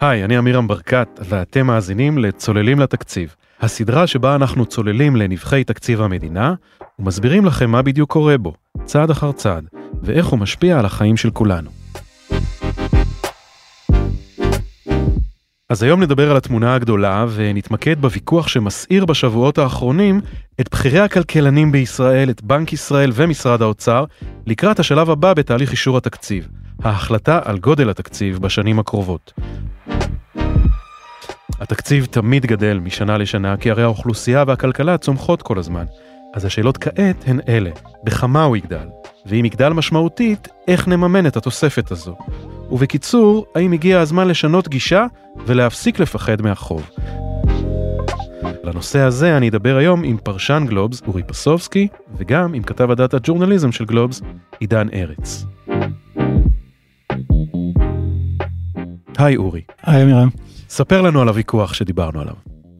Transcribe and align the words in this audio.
היי, 0.00 0.24
אני 0.24 0.38
אמירם 0.38 0.68
ברקת, 0.68 1.08
ואתם 1.28 1.66
מאזינים 1.66 2.18
לצוללים 2.18 2.80
לתקציב, 2.80 3.34
הסדרה 3.60 4.06
שבה 4.06 4.34
אנחנו 4.34 4.66
צוללים 4.66 5.16
לנבחי 5.16 5.64
תקציב 5.64 6.00
המדינה, 6.00 6.54
ומסבירים 6.98 7.44
לכם 7.44 7.70
מה 7.70 7.82
בדיוק 7.82 8.12
קורה 8.12 8.38
בו, 8.38 8.54
צעד 8.84 9.10
אחר 9.10 9.32
צעד, 9.32 9.64
ואיך 10.02 10.26
הוא 10.26 10.38
משפיע 10.38 10.78
על 10.78 10.84
החיים 10.84 11.16
של 11.16 11.30
כולנו. 11.30 11.81
אז 15.72 15.82
היום 15.82 16.02
נדבר 16.02 16.30
על 16.30 16.36
התמונה 16.36 16.74
הגדולה 16.74 17.26
ונתמקד 17.34 18.00
בוויכוח 18.00 18.48
שמסעיר 18.48 19.04
בשבועות 19.04 19.58
האחרונים 19.58 20.20
את 20.60 20.68
בכירי 20.72 21.00
הכלכלנים 21.00 21.72
בישראל, 21.72 22.30
את 22.30 22.42
בנק 22.42 22.72
ישראל 22.72 23.10
ומשרד 23.14 23.62
האוצר, 23.62 24.04
לקראת 24.46 24.80
השלב 24.80 25.10
הבא 25.10 25.34
בתהליך 25.34 25.70
אישור 25.70 25.96
התקציב, 25.96 26.48
ההחלטה 26.82 27.40
על 27.44 27.58
גודל 27.58 27.90
התקציב 27.90 28.38
בשנים 28.38 28.78
הקרובות. 28.78 29.32
התקציב 31.60 32.04
תמיד 32.04 32.46
גדל 32.46 32.78
משנה 32.78 33.18
לשנה, 33.18 33.56
כי 33.56 33.70
הרי 33.70 33.82
האוכלוסייה 33.82 34.44
והכלכלה 34.46 34.98
צומחות 34.98 35.42
כל 35.42 35.58
הזמן. 35.58 35.84
אז 36.34 36.44
השאלות 36.44 36.78
כעת 36.78 37.24
הן 37.26 37.40
אלה, 37.48 37.70
בכמה 38.04 38.44
הוא 38.44 38.56
יגדל? 38.56 38.86
ואם 39.26 39.44
יגדל 39.44 39.68
משמעותית, 39.68 40.48
איך 40.68 40.88
נממן 40.88 41.26
את 41.26 41.36
התוספת 41.36 41.90
הזו? 41.90 42.16
ובקיצור, 42.72 43.46
האם 43.54 43.72
הגיע 43.72 44.00
הזמן 44.00 44.28
לשנות 44.28 44.68
גישה 44.68 45.06
ולהפסיק 45.46 45.98
לפחד 45.98 46.42
מהחוב? 46.42 46.90
לנושא 48.64 48.98
הזה 48.98 49.36
אני 49.36 49.48
אדבר 49.48 49.76
היום 49.76 50.04
עם 50.04 50.16
פרשן 50.16 50.64
גלובס 50.68 51.02
אורי 51.06 51.22
פסובסקי, 51.22 51.88
וגם 52.16 52.54
עם 52.54 52.62
כתב 52.62 52.90
הדאטה 52.90 53.16
ג'ורנליזם 53.22 53.72
של 53.72 53.84
גלובס, 53.84 54.22
עידן 54.60 54.88
ארץ. 54.94 55.46
היי 59.18 59.36
אורי. 59.36 59.60
היי 59.82 60.02
אמירם. 60.02 60.28
ספר 60.68 61.00
לנו 61.02 61.20
על 61.20 61.28
הוויכוח 61.28 61.74
שדיברנו 61.74 62.20
עליו. 62.20 62.34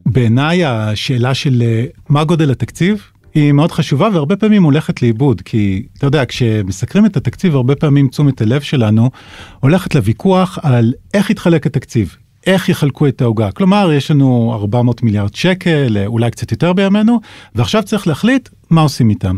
בעיניי 0.05 0.65
השאלה 0.65 1.33
של 1.33 1.61
אה, 1.61 1.85
מה 2.09 2.23
גודל 2.23 2.51
התקציב 2.51 3.11
היא 3.33 3.51
מאוד 3.51 3.71
חשובה 3.71 4.09
והרבה 4.13 4.35
פעמים 4.35 4.63
הולכת 4.63 5.01
לאיבוד 5.01 5.41
כי 5.41 5.85
אתה 5.97 6.07
יודע 6.07 6.25
כשמסקרים 6.25 7.05
את 7.05 7.17
התקציב 7.17 7.55
הרבה 7.55 7.75
פעמים 7.75 8.07
תשומת 8.07 8.41
הלב 8.41 8.61
שלנו 8.61 9.09
הולכת 9.59 9.95
לוויכוח 9.95 10.59
על 10.61 10.93
איך 11.13 11.29
יתחלק 11.29 11.67
התקציב. 11.67 12.15
איך 12.47 12.69
יחלקו 12.69 13.07
את 13.07 13.21
העוגה 13.21 13.51
כלומר 13.51 13.91
יש 13.93 14.11
לנו 14.11 14.53
400 14.53 15.03
מיליארד 15.03 15.35
שקל 15.35 15.97
אולי 16.05 16.31
קצת 16.31 16.51
יותר 16.51 16.73
בימינו 16.73 17.19
ועכשיו 17.55 17.83
צריך 17.83 18.07
להחליט 18.07 18.49
מה 18.69 18.81
עושים 18.81 19.09
איתם. 19.09 19.37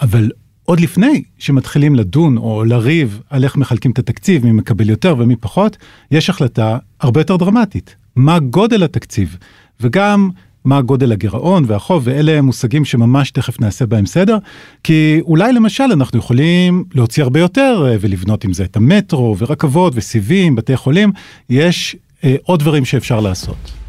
אבל 0.00 0.30
עוד 0.64 0.80
לפני 0.80 1.22
שמתחילים 1.38 1.94
לדון 1.94 2.36
או 2.36 2.64
לריב 2.64 3.22
על 3.30 3.44
איך 3.44 3.56
מחלקים 3.56 3.90
את 3.90 3.98
התקציב, 3.98 4.44
מי 4.44 4.52
מקבל 4.52 4.88
יותר 4.88 5.14
ומי 5.18 5.36
פחות, 5.36 5.76
יש 6.10 6.30
החלטה 6.30 6.78
הרבה 7.00 7.20
יותר 7.20 7.36
דרמטית. 7.36 7.96
מה 8.16 8.38
גודל 8.38 8.82
התקציב, 8.82 9.36
וגם 9.80 10.30
מה 10.68 10.82
גודל 10.82 11.12
הגירעון 11.12 11.64
והחוב, 11.66 12.02
ואלה 12.06 12.42
מושגים 12.42 12.84
שממש 12.84 13.30
תכף 13.30 13.60
נעשה 13.60 13.86
בהם 13.86 14.06
סדר, 14.06 14.38
כי 14.84 15.20
אולי 15.22 15.52
למשל 15.52 15.84
אנחנו 15.92 16.18
יכולים 16.18 16.84
להוציא 16.94 17.22
הרבה 17.22 17.40
יותר 17.40 17.86
אה, 17.86 17.96
ולבנות 18.00 18.44
עם 18.44 18.52
זה 18.52 18.64
את 18.64 18.76
המטרו 18.76 19.36
ורכבות 19.38 19.92
וסיבים, 19.96 20.56
בתי 20.56 20.76
חולים, 20.76 21.12
יש 21.50 21.96
אה, 22.24 22.36
עוד 22.42 22.60
דברים 22.60 22.84
שאפשר 22.84 23.20
לעשות. 23.20 23.87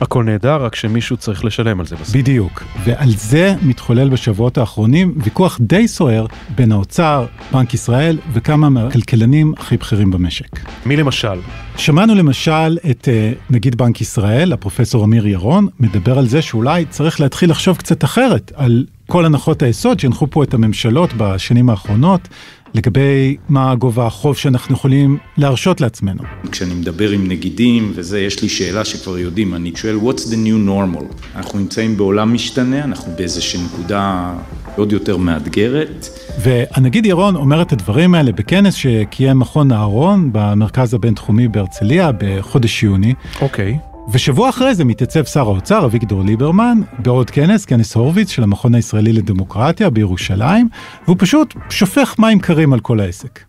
הכל 0.00 0.24
נהדר, 0.24 0.56
רק 0.64 0.74
שמישהו 0.74 1.16
צריך 1.16 1.44
לשלם 1.44 1.80
על 1.80 1.86
זה 1.86 1.96
בסוף. 1.96 2.16
בדיוק, 2.16 2.62
ועל 2.84 3.10
זה 3.10 3.54
מתחולל 3.62 4.08
בשבועות 4.08 4.58
האחרונים 4.58 5.14
ויכוח 5.16 5.58
די 5.60 5.88
סוער 5.88 6.26
בין 6.54 6.72
האוצר, 6.72 7.26
בנק 7.52 7.74
ישראל 7.74 8.18
וכמה 8.32 8.68
מהכלכלנים 8.68 9.54
הכי 9.58 9.76
בכירים 9.76 10.10
במשק. 10.10 10.60
מי 10.86 10.96
למשל? 10.96 11.40
שמענו 11.76 12.14
למשל 12.14 12.78
את 12.90 13.08
uh, 13.08 13.52
נגיד 13.52 13.76
בנק 13.76 14.00
ישראל, 14.00 14.52
הפרופסור 14.52 15.04
אמיר 15.04 15.26
ירון, 15.26 15.66
מדבר 15.80 16.18
על 16.18 16.26
זה 16.26 16.42
שאולי 16.42 16.84
צריך 16.84 17.20
להתחיל 17.20 17.50
לחשוב 17.50 17.76
קצת 17.76 18.04
אחרת 18.04 18.52
על 18.54 18.84
כל 19.06 19.24
הנחות 19.24 19.62
היסוד 19.62 20.00
שהנחו 20.00 20.26
פה 20.30 20.44
את 20.44 20.54
הממשלות 20.54 21.10
בשנים 21.16 21.70
האחרונות. 21.70 22.28
לגבי 22.74 23.36
מה 23.48 23.74
גובה 23.74 24.06
החוב 24.06 24.36
שאנחנו 24.36 24.74
יכולים 24.74 25.18
להרשות 25.36 25.80
לעצמנו. 25.80 26.22
כשאני 26.52 26.74
מדבר 26.74 27.10
עם 27.10 27.28
נגידים 27.28 27.92
וזה, 27.94 28.20
יש 28.20 28.42
לי 28.42 28.48
שאלה 28.48 28.84
שכבר 28.84 29.18
יודעים, 29.18 29.54
אני 29.54 29.72
שואל, 29.76 29.96
what's 29.96 30.20
the 30.20 30.34
new 30.34 30.68
normal? 30.68 31.04
אנחנו 31.36 31.58
נמצאים 31.58 31.96
בעולם 31.96 32.34
משתנה, 32.34 32.84
אנחנו 32.84 33.12
באיזושהי 33.16 33.60
נקודה 33.64 34.32
עוד 34.76 34.92
יותר 34.92 35.16
מאתגרת. 35.16 36.08
והנגיד 36.38 37.06
ירון 37.06 37.36
אומר 37.36 37.62
את 37.62 37.72
הדברים 37.72 38.14
האלה 38.14 38.32
בכנס 38.32 38.74
שקיים 38.74 39.38
מכון 39.38 39.72
אהרון 39.72 40.30
במרכז 40.32 40.94
הבינתחומי 40.94 41.48
בהרצליה 41.48 42.10
בחודש 42.18 42.82
יוני. 42.82 43.14
אוקיי. 43.40 43.78
Okay. 43.86 43.89
ושבוע 44.12 44.48
אחרי 44.48 44.74
זה 44.74 44.84
מתייצב 44.84 45.24
שר 45.24 45.40
האוצר 45.40 45.84
אביגדור 45.84 46.22
ליברמן 46.22 46.80
בעוד 46.98 47.30
כנס, 47.30 47.64
כנס 47.64 47.94
הורוביץ 47.94 48.30
של 48.30 48.42
המכון 48.42 48.74
הישראלי 48.74 49.12
לדמוקרטיה 49.12 49.90
בירושלים, 49.90 50.68
והוא 51.04 51.16
פשוט 51.18 51.54
שופך 51.70 52.18
מים 52.18 52.38
קרים 52.38 52.72
על 52.72 52.80
כל 52.80 53.00
העסק. 53.00 53.40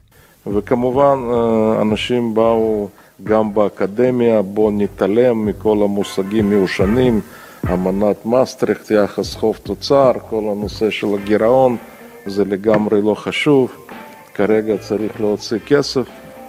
וכמובן 0.47 1.17
אה, 1.33 1.81
אנשים 1.81 2.33
באו 2.33 2.89
גם 3.23 3.53
באקדמיה, 3.53 4.41
בואו 4.41 4.71
נתעלם 4.71 5.45
מכל 5.45 5.77
המושגים 5.83 6.49
מיושנים, 6.49 7.21
אמנת 7.73 8.25
מסטריכט, 8.25 8.91
יחס 8.91 9.35
חוב 9.35 9.59
תוצר, 9.63 10.11
כל 10.29 10.43
הנושא 10.51 10.89
של 10.89 11.07
הגירעון, 11.13 11.77
זה 12.25 12.45
לגמרי 12.45 13.01
לא 13.01 13.15
חשוב, 13.15 13.71
כרגע 14.33 14.77
צריך 14.77 15.21
להוציא 15.21 15.57
כסף, 15.65 16.05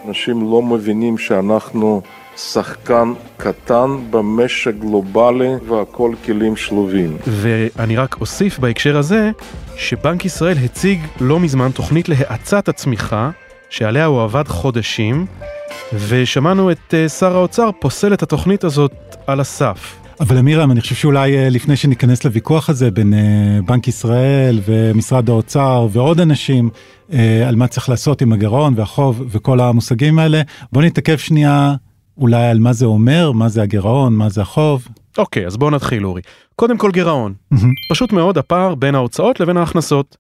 אנשים 0.08 0.50
לא 0.50 0.62
מבינים 0.62 1.18
שאנחנו 1.18 2.02
שחקן 2.36 3.12
קטן 3.36 3.96
במשק 4.10 4.74
גלובלי 4.80 5.50
והכל 5.68 6.14
כלים 6.24 6.56
שלובים. 6.56 7.16
ואני 7.26 7.96
רק 7.96 8.20
אוסיף 8.20 8.58
בהקשר 8.58 8.96
הזה, 8.96 9.30
שבנק 9.76 10.24
ישראל 10.24 10.56
הציג 10.64 11.00
לא 11.20 11.40
מזמן 11.40 11.70
תוכנית 11.70 12.08
להאצת 12.08 12.68
הצמיחה, 12.68 13.30
שעליה 13.70 14.04
הוא 14.04 14.22
עבד 14.22 14.48
חודשים, 14.48 15.26
ושמענו 16.08 16.70
את 16.70 16.94
אה, 16.94 17.08
שר 17.08 17.36
האוצר 17.36 17.70
פוסל 17.80 18.14
את 18.14 18.22
התוכנית 18.22 18.64
הזאת 18.64 18.92
על 19.26 19.40
הסף. 19.40 19.96
אבל 20.20 20.38
אמירם, 20.38 20.70
אני 20.70 20.80
חושב 20.80 20.94
שאולי 20.94 21.36
אה, 21.36 21.48
לפני 21.48 21.76
שניכנס 21.76 22.24
לוויכוח 22.24 22.70
הזה 22.70 22.90
בין 22.90 23.14
אה, 23.14 23.58
בנק 23.66 23.88
ישראל 23.88 24.60
ומשרד 24.64 25.28
האוצר 25.28 25.86
ועוד 25.90 26.20
אנשים 26.20 26.70
על 27.46 27.56
מה 27.56 27.66
צריך 27.66 27.88
לעשות 27.88 28.22
עם 28.22 28.32
הגירעון 28.32 28.74
והחוב 28.76 29.22
וכל 29.28 29.60
המושגים 29.60 30.18
האלה, 30.18 30.42
בוא 30.72 30.82
נתעכב 30.82 31.16
שנייה 31.16 31.74
אולי 32.18 32.46
על 32.46 32.58
מה 32.58 32.72
זה 32.72 32.86
אומר, 32.86 33.32
מה 33.32 33.48
זה 33.48 33.62
הגירעון, 33.62 34.16
מה 34.16 34.28
זה 34.28 34.42
החוב. 34.42 34.88
אוקיי, 35.18 35.46
אז 35.46 35.56
בואו 35.56 35.70
נתחיל 35.70 36.06
אורי. 36.06 36.22
קודם 36.56 36.78
כל 36.78 36.90
גירעון. 36.90 37.34
Mm-hmm. 37.54 37.66
פשוט 37.90 38.12
מאוד 38.12 38.38
הפער 38.38 38.74
בין 38.74 38.94
ההוצאות 38.94 39.40
לבין 39.40 39.56
ההכנסות. 39.56 40.16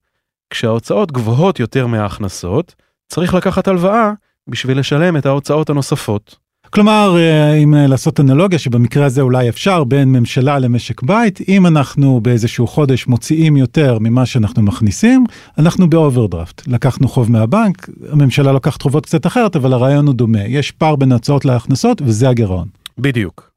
כשההוצאות 0.50 1.12
גבוהות 1.12 1.60
יותר 1.60 1.86
מההכנסות, 1.86 2.74
צריך 3.08 3.34
לקחת 3.34 3.68
הלוואה 3.68 4.12
בשביל 4.48 4.78
לשלם 4.78 5.16
את 5.16 5.26
ההוצאות 5.26 5.70
הנוספות. 5.70 6.36
כלומר, 6.74 7.16
אה, 7.16 7.54
אם 7.54 7.74
לעשות 7.74 8.20
אנלוגיה 8.20 8.58
שבמקרה 8.58 9.06
הזה 9.06 9.20
אולי 9.20 9.48
אפשר 9.48 9.84
בין 9.84 10.12
ממשלה 10.12 10.58
למשק 10.58 11.02
בית, 11.02 11.38
אם 11.48 11.66
אנחנו 11.66 12.20
באיזשהו 12.20 12.66
חודש 12.66 13.06
מוציאים 13.06 13.56
יותר 13.56 13.98
ממה 14.00 14.26
שאנחנו 14.26 14.62
מכניסים, 14.62 15.24
אנחנו 15.58 15.90
באוברדרפט. 15.90 16.62
לקחנו 16.66 17.08
חוב 17.08 17.32
מהבנק, 17.32 17.88
הממשלה 18.12 18.52
לוקחת 18.52 18.82
חובות 18.82 19.06
קצת 19.06 19.26
אחרת, 19.26 19.56
אבל 19.56 19.72
הרעיון 19.72 20.06
הוא 20.06 20.14
דומה. 20.14 20.44
יש 20.46 20.70
פער 20.70 20.96
בין 20.96 21.12
ההוצאות 21.12 21.44
להכנסות 21.44 22.02
וזה 22.02 22.28
הגירעון. 22.28 22.68
בדיוק. 22.98 23.50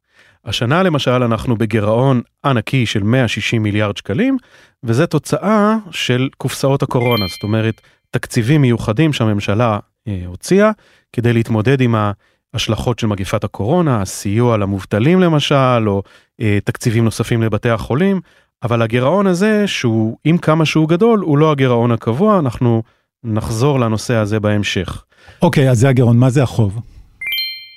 השנה 0.46 0.84
למשל 0.84 1.24
אנחנו 1.24 1.56
בגירעון 1.56 2.22
ענקי 2.46 2.86
של 2.86 3.04
160 3.04 3.64
מיליארד 3.64 3.98
שקלים, 3.98 4.38
וזה 4.84 5.08
תוצאה 5.08 5.78
של 5.92 6.30
קופסאות 6.38 6.84
הקורונה, 6.84 7.28
זאת 7.28 7.44
אומרת, 7.44 7.82
תקציבים 8.12 8.62
מיוחדים 8.62 9.14
שהממשלה 9.14 9.80
אה, 10.08 10.22
הוציאה 10.26 10.72
כדי 11.14 11.34
להתמודד 11.34 11.82
עם 11.82 11.96
ה... 11.96 12.12
השלכות 12.56 13.00
של 13.00 13.08
מגיפת 13.08 13.44
הקורונה, 13.44 14.02
הסיוע 14.02 14.58
למובטלים 14.58 15.20
למשל, 15.20 15.84
או 15.88 16.04
אה, 16.42 16.58
תקציבים 16.64 17.04
נוספים 17.06 17.44
לבתי 17.44 17.70
החולים, 17.70 18.22
אבל 18.64 18.82
הגירעון 18.82 19.28
הזה, 19.28 19.68
שהוא 19.68 20.18
עם 20.24 20.38
כמה 20.38 20.66
שהוא 20.66 20.90
גדול, 20.90 21.20
הוא 21.20 21.38
לא 21.38 21.52
הגירעון 21.52 21.92
הקבוע, 21.92 22.40
אנחנו 22.40 22.84
נחזור 23.24 23.80
לנושא 23.80 24.14
הזה 24.14 24.40
בהמשך. 24.40 25.04
אוקיי, 25.42 25.68
okay, 25.68 25.72
אז 25.72 25.80
זה 25.80 25.90
הגירעון, 25.90 26.18
מה 26.18 26.30
זה 26.30 26.44
החוב? 26.44 26.80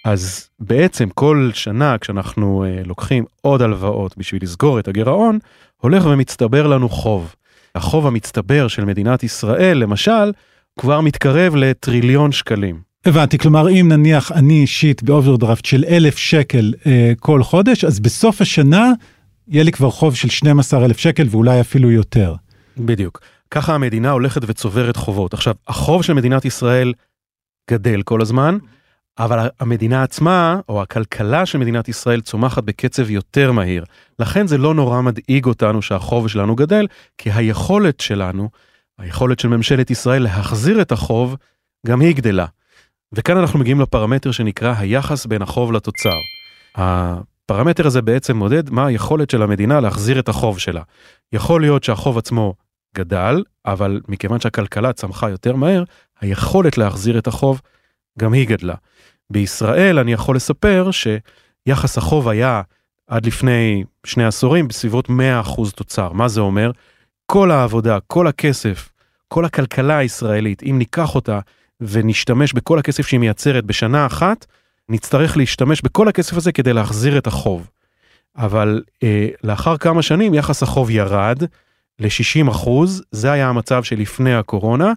אז 0.04 0.48
בעצם 0.60 1.08
כל 1.08 1.50
שנה 1.54 1.98
כשאנחנו 1.98 2.64
אה, 2.64 2.82
לוקחים 2.86 3.24
עוד 3.40 3.62
הלוואות 3.62 4.18
בשביל 4.18 4.42
לסגור 4.42 4.78
את 4.78 4.88
הגירעון, 4.88 5.38
הולך 5.76 6.06
ומצטבר 6.06 6.66
לנו 6.66 6.88
חוב. 6.88 7.34
החוב 7.74 8.06
המצטבר 8.06 8.68
של 8.68 8.84
מדינת 8.84 9.22
ישראל, 9.22 9.78
למשל, 9.78 10.32
כבר 10.78 11.00
מתקרב 11.00 11.56
לטריליון 11.56 12.32
שקלים. 12.32 12.87
הבנתי, 13.08 13.38
כלומר 13.38 13.70
אם 13.70 13.88
נניח 13.92 14.32
אני 14.32 14.60
אישית 14.60 15.02
באוברדרפט 15.02 15.64
של 15.64 15.84
אלף 15.88 16.18
שקל 16.18 16.72
אה, 16.86 17.12
כל 17.20 17.42
חודש, 17.42 17.84
אז 17.84 18.00
בסוף 18.00 18.40
השנה 18.40 18.92
יהיה 19.48 19.64
לי 19.64 19.72
כבר 19.72 19.90
חוב 19.90 20.14
של 20.14 20.28
12 20.28 20.84
אלף 20.84 20.98
שקל 20.98 21.26
ואולי 21.30 21.60
אפילו 21.60 21.90
יותר. 21.90 22.34
בדיוק. 22.76 23.20
ככה 23.50 23.74
המדינה 23.74 24.10
הולכת 24.10 24.40
וצוברת 24.46 24.96
חובות. 24.96 25.34
עכשיו, 25.34 25.54
החוב 25.68 26.02
של 26.02 26.12
מדינת 26.12 26.44
ישראל 26.44 26.92
גדל 27.70 28.02
כל 28.02 28.22
הזמן, 28.22 28.58
אבל 29.18 29.48
המדינה 29.60 30.02
עצמה, 30.02 30.60
או 30.68 30.82
הכלכלה 30.82 31.46
של 31.46 31.58
מדינת 31.58 31.88
ישראל, 31.88 32.20
צומחת 32.20 32.64
בקצב 32.64 33.10
יותר 33.10 33.52
מהיר. 33.52 33.84
לכן 34.18 34.46
זה 34.46 34.58
לא 34.58 34.74
נורא 34.74 35.00
מדאיג 35.00 35.46
אותנו 35.46 35.82
שהחוב 35.82 36.28
שלנו 36.28 36.56
גדל, 36.56 36.86
כי 37.18 37.30
היכולת 37.32 38.00
שלנו, 38.00 38.48
היכולת 38.98 39.40
של 39.40 39.48
ממשלת 39.48 39.90
ישראל 39.90 40.22
להחזיר 40.22 40.82
את 40.82 40.92
החוב, 40.92 41.36
גם 41.86 42.00
היא 42.00 42.14
גדלה. 42.14 42.46
וכאן 43.12 43.36
אנחנו 43.36 43.58
מגיעים 43.58 43.80
לפרמטר 43.80 44.30
שנקרא 44.30 44.74
היחס 44.78 45.26
בין 45.26 45.42
החוב 45.42 45.72
לתוצר. 45.72 46.14
הפרמטר 46.74 47.86
הזה 47.86 48.02
בעצם 48.02 48.36
מודד 48.36 48.70
מה 48.70 48.86
היכולת 48.86 49.30
של 49.30 49.42
המדינה 49.42 49.80
להחזיר 49.80 50.18
את 50.18 50.28
החוב 50.28 50.58
שלה. 50.58 50.82
יכול 51.32 51.60
להיות 51.60 51.84
שהחוב 51.84 52.18
עצמו 52.18 52.54
גדל, 52.94 53.42
אבל 53.66 54.00
מכיוון 54.08 54.40
שהכלכלה 54.40 54.92
צמחה 54.92 55.30
יותר 55.30 55.56
מהר, 55.56 55.84
היכולת 56.20 56.78
להחזיר 56.78 57.18
את 57.18 57.26
החוב 57.26 57.60
גם 58.18 58.32
היא 58.32 58.48
גדלה. 58.48 58.74
בישראל 59.30 59.98
אני 59.98 60.12
יכול 60.12 60.36
לספר 60.36 60.90
שיחס 60.92 61.98
החוב 61.98 62.28
היה 62.28 62.62
עד 63.06 63.26
לפני 63.26 63.84
שני 64.06 64.24
עשורים 64.24 64.68
בסביבות 64.68 65.08
100% 65.08 65.12
תוצר. 65.74 66.12
מה 66.12 66.28
זה 66.28 66.40
אומר? 66.40 66.70
כל 67.26 67.50
העבודה, 67.50 67.98
כל 68.06 68.26
הכסף, 68.26 68.92
כל 69.28 69.44
הכלכלה 69.44 69.98
הישראלית, 69.98 70.62
אם 70.62 70.76
ניקח 70.78 71.14
אותה 71.14 71.40
ונשתמש 71.80 72.52
בכל 72.52 72.78
הכסף 72.78 73.06
שהיא 73.06 73.20
מייצרת 73.20 73.64
בשנה 73.64 74.06
אחת, 74.06 74.46
נצטרך 74.88 75.36
להשתמש 75.36 75.82
בכל 75.82 76.08
הכסף 76.08 76.36
הזה 76.36 76.52
כדי 76.52 76.72
להחזיר 76.72 77.18
את 77.18 77.26
החוב. 77.26 77.68
אבל 78.36 78.82
אה, 79.02 79.28
לאחר 79.44 79.76
כמה 79.76 80.02
שנים 80.02 80.34
יחס 80.34 80.62
החוב 80.62 80.90
ירד 80.90 81.42
ל-60 81.98 82.50
אחוז, 82.50 83.02
זה 83.10 83.32
היה 83.32 83.48
המצב 83.48 83.82
שלפני 83.82 84.34
הקורונה. 84.34 84.92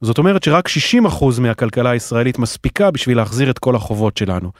זאת 0.00 0.18
אומרת 0.18 0.42
שרק 0.42 0.68
60 0.68 1.06
אחוז 1.06 1.38
מהכלכלה 1.38 1.90
הישראלית 1.90 2.38
מספיקה 2.38 2.90
בשביל 2.90 3.16
להחזיר 3.16 3.50
את 3.50 3.58
כל 3.58 3.76
החובות 3.76 4.16
שלנו. 4.16 4.50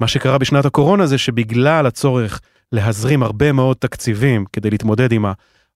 מה 0.00 0.08
שקרה 0.08 0.38
בשנת 0.38 0.64
הקורונה 0.64 1.06
זה 1.06 1.18
שבגלל 1.18 1.86
הצורך 1.86 2.40
להזרים 2.72 3.22
הרבה 3.22 3.52
מאוד 3.52 3.76
תקציבים 3.76 4.44
כדי 4.52 4.70
להתמודד 4.70 5.12
עם 5.12 5.24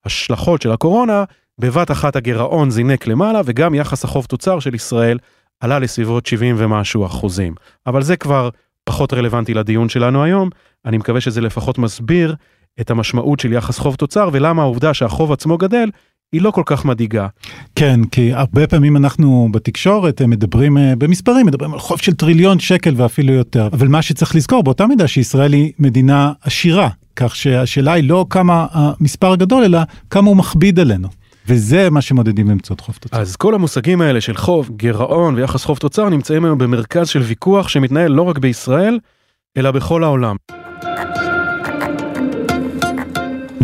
ההשלכות 0.05 0.63
של 0.63 0.73
הקורונה, 0.73 1.25
בבת 1.59 1.91
אחת 1.91 2.17
הגירעון 2.17 2.71
זינק 2.71 3.07
למעלה 3.07 3.41
וגם 3.45 3.75
יחס 3.75 4.05
החוב 4.05 4.27
תוצר 4.27 4.61
של 4.61 4.75
ישראל 4.75 5.19
עלה 5.61 5.79
לסביבות 5.79 6.27
70 6.27 6.55
ומשהו 6.59 7.07
אחוזים. 7.07 7.55
אבל 7.87 8.03
זה 8.03 8.17
כבר 8.17 8.49
פחות 8.85 9.13
רלוונטי 9.13 9.55
לדיון 9.55 9.89
שלנו 9.89 10.25
היום, 10.25 10.51
אני 10.85 10.99
מקווה 10.99 11.21
שזה 11.21 11.41
לפחות 11.41 11.79
מסביר 11.79 12.35
את 12.81 12.91
המשמעות 12.91 13.41
של 13.41 13.53
יחס 13.53 13.79
חוב 13.79 13.95
תוצר 13.95 14.29
ולמה 14.33 14.63
העובדה 14.63 14.95
שהחוב 14.95 15.33
עצמו 15.33 15.59
גדל 15.59 15.91
היא 16.33 16.43
לא 16.43 16.51
כל 16.51 16.63
כך 16.67 16.85
מדאיגה. 16.85 17.27
כן, 17.75 18.01
כי 18.05 18.33
הרבה 18.33 18.67
פעמים 18.67 18.97
אנחנו 18.97 19.49
בתקשורת 19.53 20.23
מדברים 20.23 20.79
אה, 20.79 20.97
במספרים, 20.99 21.47
מדברים 21.47 21.73
על 21.73 21.79
חוב 21.79 21.99
של 22.01 22.15
טריליון 22.15 22.59
שקל 22.59 22.95
ואפילו 22.97 23.33
יותר. 23.33 23.69
אבל 23.73 23.89
מה 23.89 24.03
שצריך 24.03 24.37
לזכור 24.37 24.63
באותה 24.63 24.87
מידה 24.87 25.09
שישראל 25.09 25.53
היא 25.53 25.73
מדינה 25.79 26.33
עשירה, 26.43 26.89
כך 27.17 27.37
שהשאלה 27.37 27.93
היא 27.93 28.09
לא 28.09 28.27
כמה 28.31 28.67
המספר 28.73 29.33
הגדול, 29.33 29.65
אלא 29.65 29.79
כמה 30.11 30.29
הוא 30.29 30.37
מכביד 30.37 30.81
עלינו. 30.81 31.09
וזה 31.49 31.91
מה 31.91 32.01
שמודדים 32.01 32.47
באמצעות 32.47 32.81
חוב 32.81 32.97
תוצר. 33.01 33.21
אז 33.21 33.37
כל 33.37 33.55
המושגים 33.55 34.01
האלה 34.01 34.21
של 34.21 34.37
חוב, 34.37 34.71
גירעון 34.77 35.35
ויחס 35.35 35.65
חוב 35.65 35.79
תוצר 35.79 36.09
נמצאים 36.09 36.45
היום 36.45 36.59
במרכז 36.59 37.09
של 37.09 37.21
ויכוח 37.21 37.69
שמתנהל 37.69 38.13
לא 38.13 38.23
רק 38.23 38.39
בישראל, 38.39 38.99
אלא 39.57 39.71
בכל 39.71 40.05
העולם. 40.05 40.37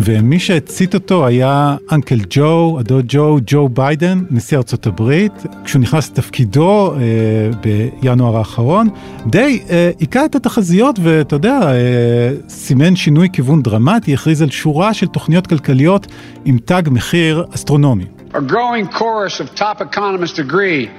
ומי 0.05 0.39
שהצית 0.39 0.93
אותו 0.93 1.27
היה 1.27 1.75
אנקל 1.91 2.19
ג'ו, 2.29 2.79
הדוד 2.79 3.05
ג'ו, 3.07 3.37
ג'ו 3.45 3.69
ביידן, 3.69 4.23
נשיא 4.29 4.57
ארצות 4.57 4.87
הברית, 4.87 5.31
כשהוא 5.63 5.81
נכנס 5.81 6.11
לתפקידו 6.11 6.93
אה, 6.93 6.97
בינואר 8.01 8.37
האחרון, 8.37 8.89
די 9.27 9.63
אה, 9.69 9.91
היכה 9.99 10.25
את 10.25 10.35
התחזיות 10.35 10.99
ואתה 11.03 11.35
יודע, 11.35 11.59
אה, 11.61 12.31
סימן 12.49 12.95
שינוי 12.95 13.29
כיוון 13.33 13.61
דרמטי, 13.61 14.13
הכריז 14.13 14.41
על 14.41 14.49
שורה 14.49 14.93
של 14.93 15.07
תוכניות 15.07 15.47
כלכליות 15.47 16.07
עם 16.45 16.57
תג 16.65 16.83
מחיר 16.91 17.45
אסטרונומי. 17.55 18.05
A 18.33 18.37
growing 18.37 18.87
chorus 18.99 19.39
of 19.39 19.55
top 19.55 19.81
economists 19.81 20.39
agree 20.39 20.89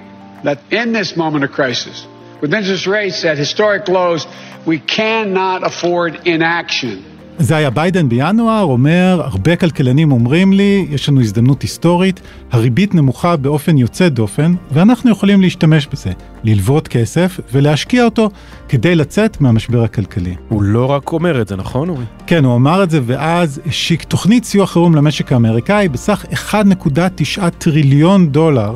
that 0.44 0.58
in 0.70 0.93
this 0.93 1.17
moment 1.17 1.44
of 1.44 1.53
crisis, 1.53 2.06
with 2.43 2.53
interest 2.55 2.87
rates 2.87 3.25
at 3.25 3.37
historic 3.38 3.88
lows, 3.88 4.26
we 4.67 4.79
cannot 4.97 5.61
afford 5.70 6.12
inaction. 6.25 7.15
זה 7.38 7.56
היה 7.56 7.70
ביידן 7.70 8.08
בינואר, 8.08 8.62
אומר, 8.62 9.20
הרבה 9.24 9.56
כלכלנים 9.56 10.12
אומרים 10.12 10.52
לי, 10.52 10.86
יש 10.90 11.08
לנו 11.08 11.20
הזדמנות 11.20 11.62
היסטורית, 11.62 12.20
הריבית 12.52 12.94
נמוכה 12.94 13.36
באופן 13.36 13.78
יוצא 13.78 14.08
דופן, 14.08 14.54
ואנחנו 14.72 15.10
יכולים 15.10 15.40
להשתמש 15.40 15.86
בזה, 15.92 16.10
ללוות 16.44 16.88
כסף 16.88 17.40
ולהשקיע 17.52 18.04
אותו 18.04 18.30
כדי 18.68 18.94
לצאת 18.94 19.40
מהמשבר 19.40 19.82
הכלכלי. 19.82 20.34
הוא 20.48 20.62
לא 20.62 20.90
רק 20.90 21.12
אומר 21.12 21.40
את 21.40 21.48
זה, 21.48 21.56
נכון 21.56 21.88
אורי? 21.88 22.04
כן, 22.26 22.44
הוא 22.44 22.56
אמר 22.56 22.82
את 22.82 22.90
זה, 22.90 23.00
ואז 23.06 23.60
השיק 23.66 24.02
תוכנית 24.04 24.44
סיוע 24.44 24.66
חירום 24.66 24.94
למשק 24.94 25.32
האמריקאי 25.32 25.88
בסך 25.88 26.24
1.9 26.52 27.50
טריליון 27.58 28.28
דולר. 28.28 28.74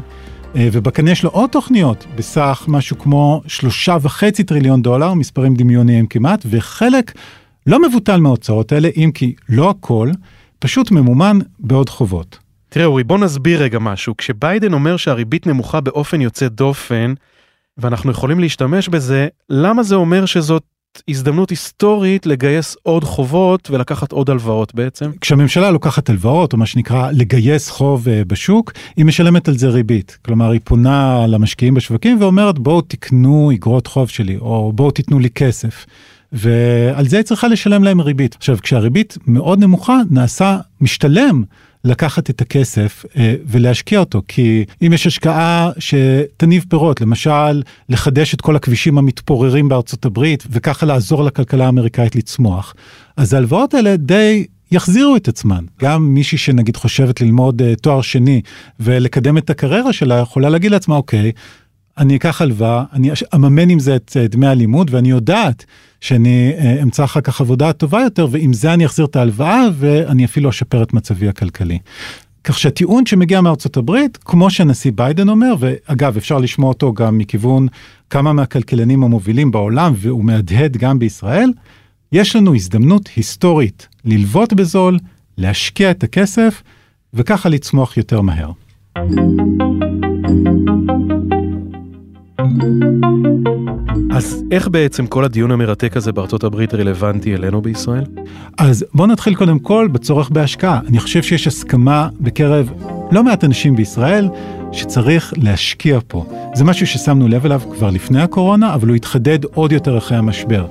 אה, 0.56 0.68
ובקנה 0.72 1.10
יש 1.10 1.22
לו 1.22 1.30
עוד 1.30 1.50
תוכניות 1.50 2.06
בסך 2.16 2.64
משהו 2.68 2.98
כמו 2.98 3.42
שלושה 3.46 3.96
וחצי 4.00 4.44
טריליון 4.44 4.82
דולר, 4.82 5.14
מספרים 5.14 5.54
דמיוניים 5.54 6.06
כמעט, 6.06 6.46
וחלק 6.50 7.12
לא 7.70 7.88
מבוטל 7.88 8.20
מההוצאות 8.20 8.72
האלה, 8.72 8.88
אם 8.96 9.10
כי 9.14 9.34
לא 9.48 9.70
הכל, 9.70 10.10
פשוט 10.58 10.90
ממומן 10.90 11.38
בעוד 11.58 11.88
חובות. 11.88 12.38
תראה 12.68 12.86
אורי, 12.86 13.04
בוא 13.04 13.18
נסביר 13.18 13.62
רגע 13.62 13.78
משהו. 13.78 14.16
כשביידן 14.16 14.72
אומר 14.72 14.96
שהריבית 14.96 15.46
נמוכה 15.46 15.80
באופן 15.80 16.20
יוצא 16.20 16.48
דופן, 16.48 17.14
ואנחנו 17.78 18.10
יכולים 18.10 18.40
להשתמש 18.40 18.88
בזה, 18.88 19.28
למה 19.50 19.82
זה 19.82 19.94
אומר 19.94 20.26
שזאת 20.26 20.62
הזדמנות 21.08 21.50
היסטורית 21.50 22.26
לגייס 22.26 22.76
עוד 22.82 23.04
חובות 23.04 23.70
ולקחת 23.70 24.12
עוד 24.12 24.30
הלוואות 24.30 24.74
בעצם? 24.74 25.10
כשהממשלה 25.20 25.70
לוקחת 25.70 26.10
הלוואות, 26.10 26.52
או 26.52 26.58
מה 26.58 26.66
שנקרא 26.66 27.10
לגייס 27.10 27.70
חוב 27.70 28.06
uh, 28.06 28.10
בשוק, 28.26 28.72
היא 28.96 29.04
משלמת 29.04 29.48
על 29.48 29.58
זה 29.58 29.68
ריבית. 29.68 30.18
כלומר, 30.24 30.50
היא 30.50 30.60
פונה 30.64 31.26
למשקיעים 31.26 31.74
בשווקים 31.74 32.20
ואומרת, 32.20 32.58
בואו 32.58 32.80
תקנו 32.80 33.50
אגרות 33.54 33.86
חוב 33.86 34.08
שלי, 34.08 34.36
או 34.36 34.72
בואו 34.74 34.90
תיתנו 34.90 35.18
לי 35.18 35.30
כסף. 35.30 35.86
ועל 36.32 37.08
זה 37.08 37.16
היא 37.16 37.24
צריכה 37.24 37.48
לשלם 37.48 37.84
להם 37.84 38.00
ריבית. 38.00 38.34
עכשיו, 38.34 38.58
כשהריבית 38.62 39.18
מאוד 39.26 39.58
נמוכה, 39.58 40.00
נעשה 40.10 40.58
משתלם 40.80 41.42
לקחת 41.84 42.30
את 42.30 42.40
הכסף 42.40 43.04
אה, 43.16 43.34
ולהשקיע 43.46 44.00
אותו, 44.00 44.22
כי 44.28 44.64
אם 44.86 44.92
יש 44.92 45.06
השקעה 45.06 45.70
שתניב 45.78 46.64
פירות, 46.68 47.00
למשל 47.00 47.62
לחדש 47.88 48.34
את 48.34 48.40
כל 48.40 48.56
הכבישים 48.56 48.98
המתפוררים 48.98 49.68
בארצות 49.68 50.04
הברית, 50.04 50.44
וככה 50.50 50.86
לעזור 50.86 51.24
לכלכלה 51.24 51.66
האמריקאית 51.66 52.16
לצמוח, 52.16 52.74
אז 53.16 53.34
ההלוואות 53.34 53.74
האלה 53.74 53.96
די 53.96 54.46
יחזירו 54.72 55.16
את 55.16 55.28
עצמן. 55.28 55.64
גם 55.80 56.14
מישהי 56.14 56.38
שנגיד 56.38 56.76
חושבת 56.76 57.20
ללמוד 57.20 57.62
uh, 57.62 57.64
תואר 57.82 58.00
שני 58.00 58.40
ולקדם 58.80 59.38
את 59.38 59.50
הקריירה 59.50 59.92
שלה, 59.92 60.18
יכולה 60.18 60.48
להגיד 60.48 60.70
לעצמה, 60.70 60.96
אוקיי, 60.96 61.32
אני 62.00 62.16
אקח 62.16 62.42
הלוואה, 62.42 62.84
אני 62.92 63.10
אממן 63.34 63.70
עם 63.70 63.78
זה 63.78 63.96
את 63.96 64.16
אה, 64.20 64.28
דמי 64.28 64.46
הלימוד, 64.46 64.94
ואני 64.94 65.10
יודעת 65.10 65.64
שאני 66.00 66.52
אה, 66.58 66.82
אמצא 66.82 67.04
אחר 67.04 67.20
כך 67.20 67.40
עבודה 67.40 67.72
טובה 67.72 68.00
יותר, 68.00 68.26
ועם 68.30 68.52
זה 68.52 68.74
אני 68.74 68.86
אחזיר 68.86 69.04
את 69.04 69.16
ההלוואה, 69.16 69.66
ואני 69.78 70.24
אפילו 70.24 70.50
אשפר 70.50 70.82
את 70.82 70.92
מצבי 70.92 71.28
הכלכלי. 71.28 71.78
כך 72.44 72.58
שהטיעון 72.58 73.06
שמגיע 73.06 73.40
מארצות 73.40 73.76
הברית, 73.76 74.16
כמו 74.16 74.50
שהנשיא 74.50 74.92
ביידן 74.94 75.28
אומר, 75.28 75.54
ואגב, 75.58 76.16
אפשר 76.16 76.38
לשמוע 76.38 76.68
אותו 76.68 76.92
גם 76.92 77.18
מכיוון 77.18 77.66
כמה 78.10 78.32
מהכלכלנים 78.32 79.02
המובילים 79.02 79.50
בעולם, 79.50 79.92
והוא 79.96 80.24
מהדהד 80.24 80.76
גם 80.76 80.98
בישראל, 80.98 81.50
יש 82.12 82.36
לנו 82.36 82.54
הזדמנות 82.54 83.08
היסטורית 83.16 83.88
ללוות 84.04 84.52
בזול, 84.52 84.98
להשקיע 85.38 85.90
את 85.90 86.02
הכסף, 86.02 86.62
וככה 87.14 87.48
לצמוח 87.48 87.96
יותר 87.96 88.20
מהר. 88.20 88.50
אז 94.10 94.44
איך 94.50 94.68
בעצם 94.68 95.06
כל 95.06 95.24
הדיון 95.24 95.50
המרתק 95.50 95.96
הזה 95.96 96.12
בארצות 96.12 96.44
הברית 96.44 96.74
רלוונטי 96.74 97.34
אלינו 97.34 97.62
בישראל? 97.62 98.04
אז 98.58 98.84
בוא 98.94 99.06
נתחיל 99.06 99.34
קודם 99.34 99.58
כל 99.58 99.88
בצורך 99.92 100.30
בהשקעה. 100.30 100.80
אני 100.88 100.98
חושב 101.00 101.22
שיש 101.22 101.46
הסכמה 101.46 102.08
בקרב 102.20 102.72
לא 103.12 103.24
מעט 103.24 103.44
אנשים 103.44 103.76
בישראל 103.76 104.28
שצריך 104.72 105.34
להשקיע 105.36 105.98
פה. 106.08 106.24
זה 106.54 106.64
משהו 106.64 106.86
ששמנו 106.86 107.28
לב 107.28 107.44
אליו 107.44 107.60
כבר 107.72 107.90
לפני 107.90 108.22
הקורונה, 108.22 108.74
אבל 108.74 108.88
הוא 108.88 108.96
התחדד 108.96 109.44
עוד 109.44 109.72
יותר 109.72 109.98
אחרי 109.98 110.18
המשבר. 110.18 110.66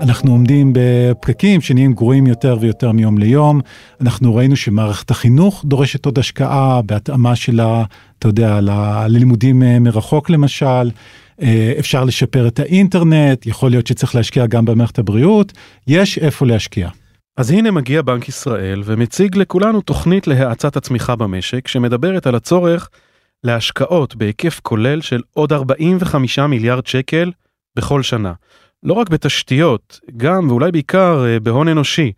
אנחנו 0.00 0.32
עומדים 0.32 0.72
בפקקים 0.74 1.60
שנהיים 1.60 1.92
גרועים 1.92 2.26
יותר 2.26 2.56
ויותר 2.60 2.92
מיום 2.92 3.18
ליום. 3.18 3.60
אנחנו 4.00 4.34
ראינו 4.34 4.56
שמערכת 4.56 5.10
החינוך 5.10 5.64
דורשת 5.64 6.06
עוד 6.06 6.18
השקעה 6.18 6.82
בהתאמה 6.82 7.36
שלה, 7.36 7.84
אתה 8.20 8.28
יודע, 8.28 8.60
ללימודים 8.60 9.62
אה, 9.62 9.78
מרחוק 9.78 10.30
למשל. 10.30 10.90
אה, 11.42 11.72
אפשר 11.78 12.04
לשפר 12.04 12.48
את 12.48 12.58
האינטרנט, 12.58 13.46
יכול 13.46 13.70
להיות 13.70 13.86
שצריך 13.86 14.14
להשקיע 14.14 14.46
גם 14.46 14.64
במערכת 14.64 14.98
הבריאות, 14.98 15.52
יש 15.86 16.18
איפה 16.18 16.46
להשקיע. 16.46 16.88
אז 17.36 17.50
הנה 17.50 17.70
מגיע 17.70 18.02
בנק 18.02 18.28
ישראל 18.28 18.82
ומציג 18.84 19.36
לכולנו 19.36 19.80
תוכנית 19.80 20.26
להאצת 20.26 20.76
הצמיחה 20.76 21.16
במשק 21.16 21.68
שמדברת 21.68 22.26
על 22.26 22.34
הצורך 22.34 22.88
להשקעות 23.44 24.16
בהיקף 24.16 24.60
כולל 24.62 25.00
של 25.00 25.20
עוד 25.34 25.52
45 25.52 26.38
מיליארד 26.38 26.86
שקל 26.86 27.32
בכל 27.76 28.02
שנה. 28.02 28.32
לא 28.82 28.92
רק 28.92 29.08
בתשתיות, 29.10 30.00
גם 30.16 30.48
ואולי 30.48 30.72
בעיקר 30.72 31.24
אה, 31.26 31.40
בהון 31.40 31.68
אנושי, 31.68 32.12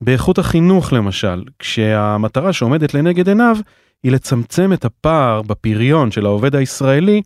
באיכות 0.00 0.38
החינוך 0.38 0.92
למשל, 0.92 1.42
כשהמטרה 1.58 2.52
שעומדת 2.52 2.94
לנגד 2.94 3.28
עיניו 3.28 3.56
היא 4.04 4.12
לצמצם 4.12 4.72
את 4.72 4.84
הפער 4.84 5.42
בפריון 5.42 6.10
של 6.10 6.26
העובד 6.26 6.56
הישראלי 6.56 7.22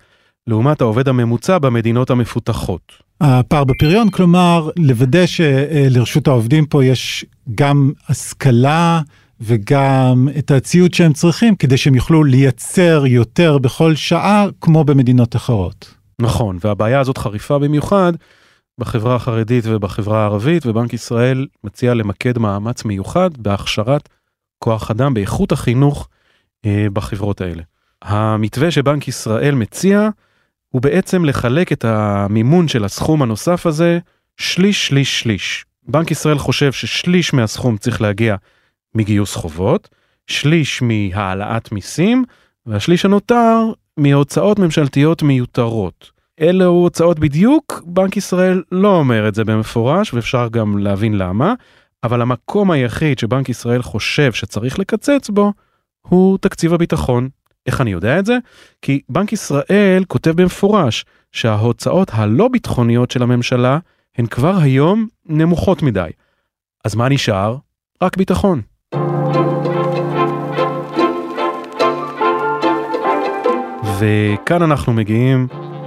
לעומת 0.46 0.80
העובד 0.80 1.08
הממוצע 1.08 1.58
במדינות 1.58 2.10
המפותחות. 2.10 2.92
הפער 3.20 3.64
בפריון, 3.64 4.10
כלומר, 4.10 4.70
לוודא 4.76 5.26
שלרשות 5.26 6.28
העובדים 6.28 6.66
פה 6.66 6.84
יש 6.84 7.24
גם 7.54 7.92
השכלה 8.08 9.00
וגם 9.40 10.28
את 10.38 10.50
הציוד 10.50 10.94
שהם 10.94 11.12
צריכים 11.12 11.56
כדי 11.56 11.76
שהם 11.76 11.94
יוכלו 11.94 12.24
לייצר 12.24 13.04
יותר 13.06 13.58
בכל 13.58 13.94
שעה 13.94 14.46
כמו 14.60 14.84
במדינות 14.84 15.36
אחרות. 15.36 15.94
נכון, 16.20 16.58
והבעיה 16.60 17.00
הזאת 17.00 17.18
חריפה 17.18 17.58
במיוחד 17.58 18.12
בחברה 18.80 19.14
החרדית 19.14 19.64
ובחברה 19.66 20.22
הערבית, 20.22 20.66
ובנק 20.66 20.92
ישראל 20.92 21.46
מציע 21.64 21.94
למקד 21.94 22.38
מאמץ 22.38 22.84
מיוחד 22.84 23.30
בהכשרת 23.38 24.08
כוח 24.58 24.90
אדם 24.90 25.14
באיכות 25.14 25.52
החינוך 25.52 26.08
בחברות 26.66 27.40
האלה. 27.40 27.62
המתווה 28.02 28.70
שבנק 28.70 29.08
ישראל 29.08 29.54
מציע 29.54 30.08
הוא 30.68 30.82
בעצם 30.82 31.24
לחלק 31.24 31.72
את 31.72 31.84
המימון 31.84 32.68
של 32.68 32.84
הסכום 32.84 33.22
הנוסף 33.22 33.66
הזה 33.66 33.98
שליש, 34.36 34.86
שליש, 34.86 35.20
שליש. 35.20 35.64
בנק 35.88 36.10
ישראל 36.10 36.38
חושב 36.38 36.72
ששליש 36.72 37.34
מהסכום 37.34 37.76
צריך 37.76 38.00
להגיע 38.00 38.36
מגיוס 38.94 39.34
חובות, 39.34 39.88
שליש 40.26 40.82
מהעלאת 40.82 41.72
מיסים, 41.72 42.24
והשליש 42.66 43.04
הנותר 43.04 43.58
מהוצאות 43.96 44.58
ממשלתיות 44.58 45.22
מיותרות. 45.22 46.10
אלו 46.40 46.64
הוצאות 46.64 47.18
בדיוק, 47.18 47.82
בנק 47.86 48.16
ישראל 48.16 48.62
לא 48.72 48.96
אומר 48.96 49.28
את 49.28 49.34
זה 49.34 49.44
במפורש, 49.44 50.14
ואפשר 50.14 50.48
גם 50.48 50.78
להבין 50.78 51.18
למה, 51.18 51.54
אבל 52.04 52.22
המקום 52.22 52.70
היחיד 52.70 53.18
שבנק 53.18 53.48
ישראל 53.48 53.82
חושב 53.82 54.32
שצריך 54.32 54.78
לקצץ 54.78 55.30
בו, 55.30 55.52
הוא 56.08 56.38
תקציב 56.38 56.74
הביטחון. 56.74 57.28
איך 57.66 57.80
אני 57.80 57.90
יודע 57.90 58.18
את 58.18 58.26
זה? 58.26 58.38
כי 58.82 59.00
בנק 59.08 59.32
ישראל 59.32 60.04
כותב 60.08 60.30
במפורש 60.30 61.04
שההוצאות 61.32 62.10
הלא 62.12 62.48
ביטחוניות 62.48 63.10
של 63.10 63.22
הממשלה 63.22 63.78
הן 64.18 64.26
כבר 64.26 64.56
היום 64.56 65.06
נמוכות 65.26 65.82
מדי. 65.82 66.10
אז 66.84 66.94
מה 66.94 67.08
נשאר? 67.08 67.56
רק 68.02 68.16
ביטחון. 68.16 68.60
וכאן 73.98 74.62
אנחנו 74.62 74.92
מגיעים 74.92 75.46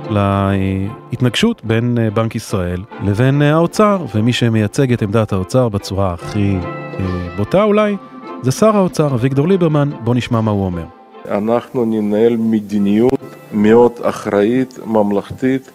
להתנגשות 0.10 1.66
בין 1.66 1.98
אה, 2.02 2.10
בנק 2.10 2.36
ישראל 2.36 2.84
לבין 3.04 3.42
אה, 3.42 3.54
האוצר, 3.54 4.06
ומי 4.16 4.34
שמייצג 4.34 4.94
את 4.94 5.02
עמדת 5.02 5.34
האוצר 5.34 5.70
בצורה 5.70 6.14
הכי 6.14 6.58
אה, 7.00 7.36
בוטה 7.38 7.64
אולי, 7.64 7.98
זה 8.44 8.52
שר 8.52 8.78
האוצר 8.78 9.08
אביגדור 9.08 9.48
ליברמן, 9.48 9.90
בוא 10.04 10.16
נשמע 10.16 10.42
מה 10.42 10.52
הוא 10.52 10.66
אומר. 10.66 10.84
אנחנו 11.32 11.86
ננהל 11.86 12.38
מדיניות 12.38 13.20
מאוד 13.54 13.92
אחראית, 14.02 14.80
ממלכתית, 14.86 15.72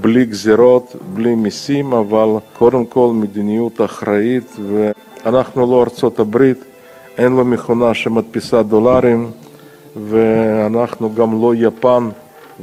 בלי 0.00 0.24
גזירות, 0.24 0.96
בלי 1.14 1.34
מיסים, 1.34 1.92
אבל 1.92 2.28
קודם 2.58 2.86
כל 2.86 3.10
מדיניות 3.14 3.80
אחראית, 3.80 4.56
ואנחנו 4.68 5.70
לא 5.70 5.82
ארצות 5.82 6.18
הברית, 6.18 6.64
אין 7.18 7.32
לו 7.32 7.44
מכונה 7.44 7.94
שמדפיסה 7.94 8.62
דולרים, 8.62 9.30
ואנחנו 9.96 11.14
גם 11.14 11.42
לא 11.42 11.54
יפן. 11.54 12.08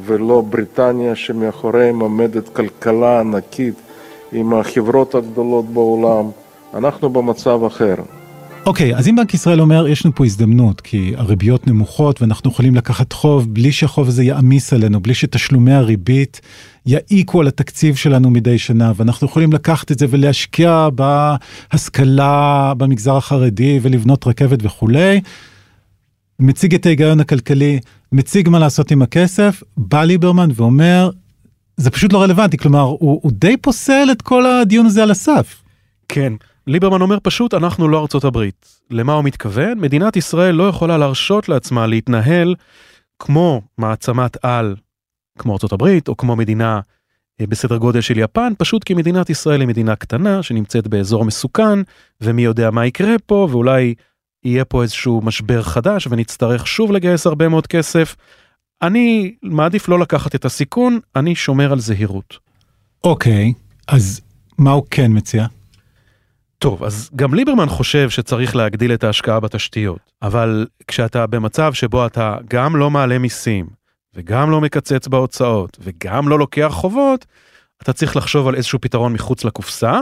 ולא 0.03 0.41
בריטניה 0.49 1.15
שמאחוריהם 1.15 1.99
עומדת 1.99 2.49
כלכלה 2.49 3.19
ענקית 3.19 3.73
עם 4.31 4.53
החברות 4.53 5.15
הגדולות 5.15 5.65
בעולם. 5.65 6.25
אנחנו 6.73 7.09
במצב 7.09 7.63
אחר. 7.63 7.95
אוקיי, 8.65 8.93
okay, 8.93 8.97
אז 8.97 9.07
אם 9.07 9.15
בנק 9.15 9.33
ישראל 9.33 9.61
אומר, 9.61 9.87
יש 9.87 10.05
לנו 10.05 10.15
פה 10.15 10.25
הזדמנות, 10.25 10.81
כי 10.81 11.13
הריביות 11.17 11.67
נמוכות 11.67 12.21
ואנחנו 12.21 12.51
יכולים 12.51 12.75
לקחת 12.75 13.13
חוב 13.13 13.53
בלי 13.53 13.71
שהחוב 13.71 14.07
הזה 14.07 14.23
יעמיס 14.23 14.73
עלינו, 14.73 14.99
בלי 14.99 15.13
שתשלומי 15.13 15.73
הריבית 15.73 16.41
יעיקו 16.85 17.41
על 17.41 17.47
התקציב 17.47 17.95
שלנו 17.95 18.29
מדי 18.29 18.57
שנה, 18.57 18.91
ואנחנו 18.95 19.27
יכולים 19.27 19.53
לקחת 19.53 19.91
את 19.91 19.99
זה 19.99 20.05
ולהשקיע 20.09 20.87
בהשכלה 21.71 22.73
במגזר 22.77 23.17
החרדי 23.17 23.79
ולבנות 23.81 24.27
רכבת 24.27 24.59
וכולי. 24.61 25.21
מציג 26.39 26.75
את 26.75 26.85
ההיגיון 26.85 27.19
הכלכלי, 27.19 27.79
מציג 28.11 28.49
מה 28.49 28.59
לעשות 28.59 28.91
עם 28.91 29.01
הכסף, 29.01 29.63
בא 29.77 30.03
ליברמן 30.03 30.49
ואומר, 30.55 31.09
זה 31.77 31.89
פשוט 31.89 32.13
לא 32.13 32.21
רלוונטי, 32.21 32.57
כלומר, 32.57 32.81
הוא, 32.81 33.19
הוא 33.23 33.31
די 33.31 33.57
פוסל 33.57 34.07
את 34.11 34.21
כל 34.21 34.45
הדיון 34.45 34.85
הזה 34.85 35.03
על 35.03 35.11
הסף. 35.11 35.63
כן, 36.07 36.33
ליברמן 36.67 37.01
אומר 37.01 37.17
פשוט, 37.23 37.53
אנחנו 37.53 37.87
לא 37.87 38.01
ארצות 38.01 38.23
הברית. 38.23 38.81
למה 38.91 39.13
הוא 39.13 39.23
מתכוון? 39.23 39.79
מדינת 39.79 40.15
ישראל 40.15 40.55
לא 40.55 40.67
יכולה 40.67 40.97
להרשות 40.97 41.49
לעצמה 41.49 41.87
להתנהל 41.87 42.55
כמו 43.19 43.61
מעצמת 43.77 44.45
על, 44.45 44.75
כמו 45.39 45.53
ארצות 45.53 45.73
הברית, 45.73 46.07
או 46.07 46.17
כמו 46.17 46.35
מדינה 46.35 46.79
אה, 47.41 47.47
בסדר 47.47 47.77
גודל 47.77 48.01
של 48.01 48.17
יפן, 48.17 48.53
פשוט 48.57 48.83
כי 48.83 48.93
מדינת 48.93 49.29
ישראל 49.29 49.61
היא 49.61 49.67
מדינה 49.67 49.95
קטנה 49.95 50.43
שנמצאת 50.43 50.87
באזור 50.87 51.25
מסוכן, 51.25 51.79
ומי 52.21 52.41
יודע 52.41 52.71
מה 52.71 52.85
יקרה 52.85 53.15
פה, 53.25 53.47
ואולי 53.51 53.93
יהיה 54.43 54.65
פה 54.65 54.81
איזשהו 54.81 55.21
משבר 55.21 55.61
חדש 55.63 56.07
ונצטרך 56.07 56.67
שוב 56.67 56.91
לגייס 56.91 57.27
הרבה 57.27 57.49
מאוד 57.49 57.67
כסף. 57.67 58.15
אני 58.81 59.35
מעדיף 59.43 59.87
לא 59.87 59.99
לקחת 59.99 60.35
את 60.35 60.45
הסיכון, 60.45 60.99
אני 61.15 61.35
שומר 61.35 61.71
על 61.71 61.79
זהירות. 61.79 62.37
אוקיי, 63.03 63.53
okay, 63.55 63.83
אז 63.87 64.21
מה 64.57 64.71
הוא 64.71 64.83
כן 64.91 65.11
מציע? 65.17 65.45
טוב, 66.65 66.83
אז 66.83 67.09
גם 67.15 67.33
ליברמן 67.33 67.69
חושב 67.69 68.09
שצריך 68.09 68.55
להגדיל 68.55 68.93
את 68.93 69.03
ההשקעה 69.03 69.39
בתשתיות, 69.39 69.99
אבל 70.21 70.67
כשאתה 70.87 71.27
במצב 71.27 71.73
שבו 71.73 72.05
אתה 72.05 72.37
גם 72.49 72.75
לא 72.75 72.91
מעלה 72.91 73.17
מיסים, 73.17 73.65
וגם 74.15 74.51
לא 74.51 74.61
מקצץ 74.61 75.07
בהוצאות, 75.07 75.77
וגם 75.81 76.29
לא 76.29 76.39
לוקח 76.39 76.69
חובות, 76.71 77.25
אתה 77.83 77.93
צריך 77.93 78.15
לחשוב 78.15 78.47
על 78.47 78.55
איזשהו 78.55 78.81
פתרון 78.81 79.13
מחוץ 79.13 79.43
לקופסה. 79.43 79.99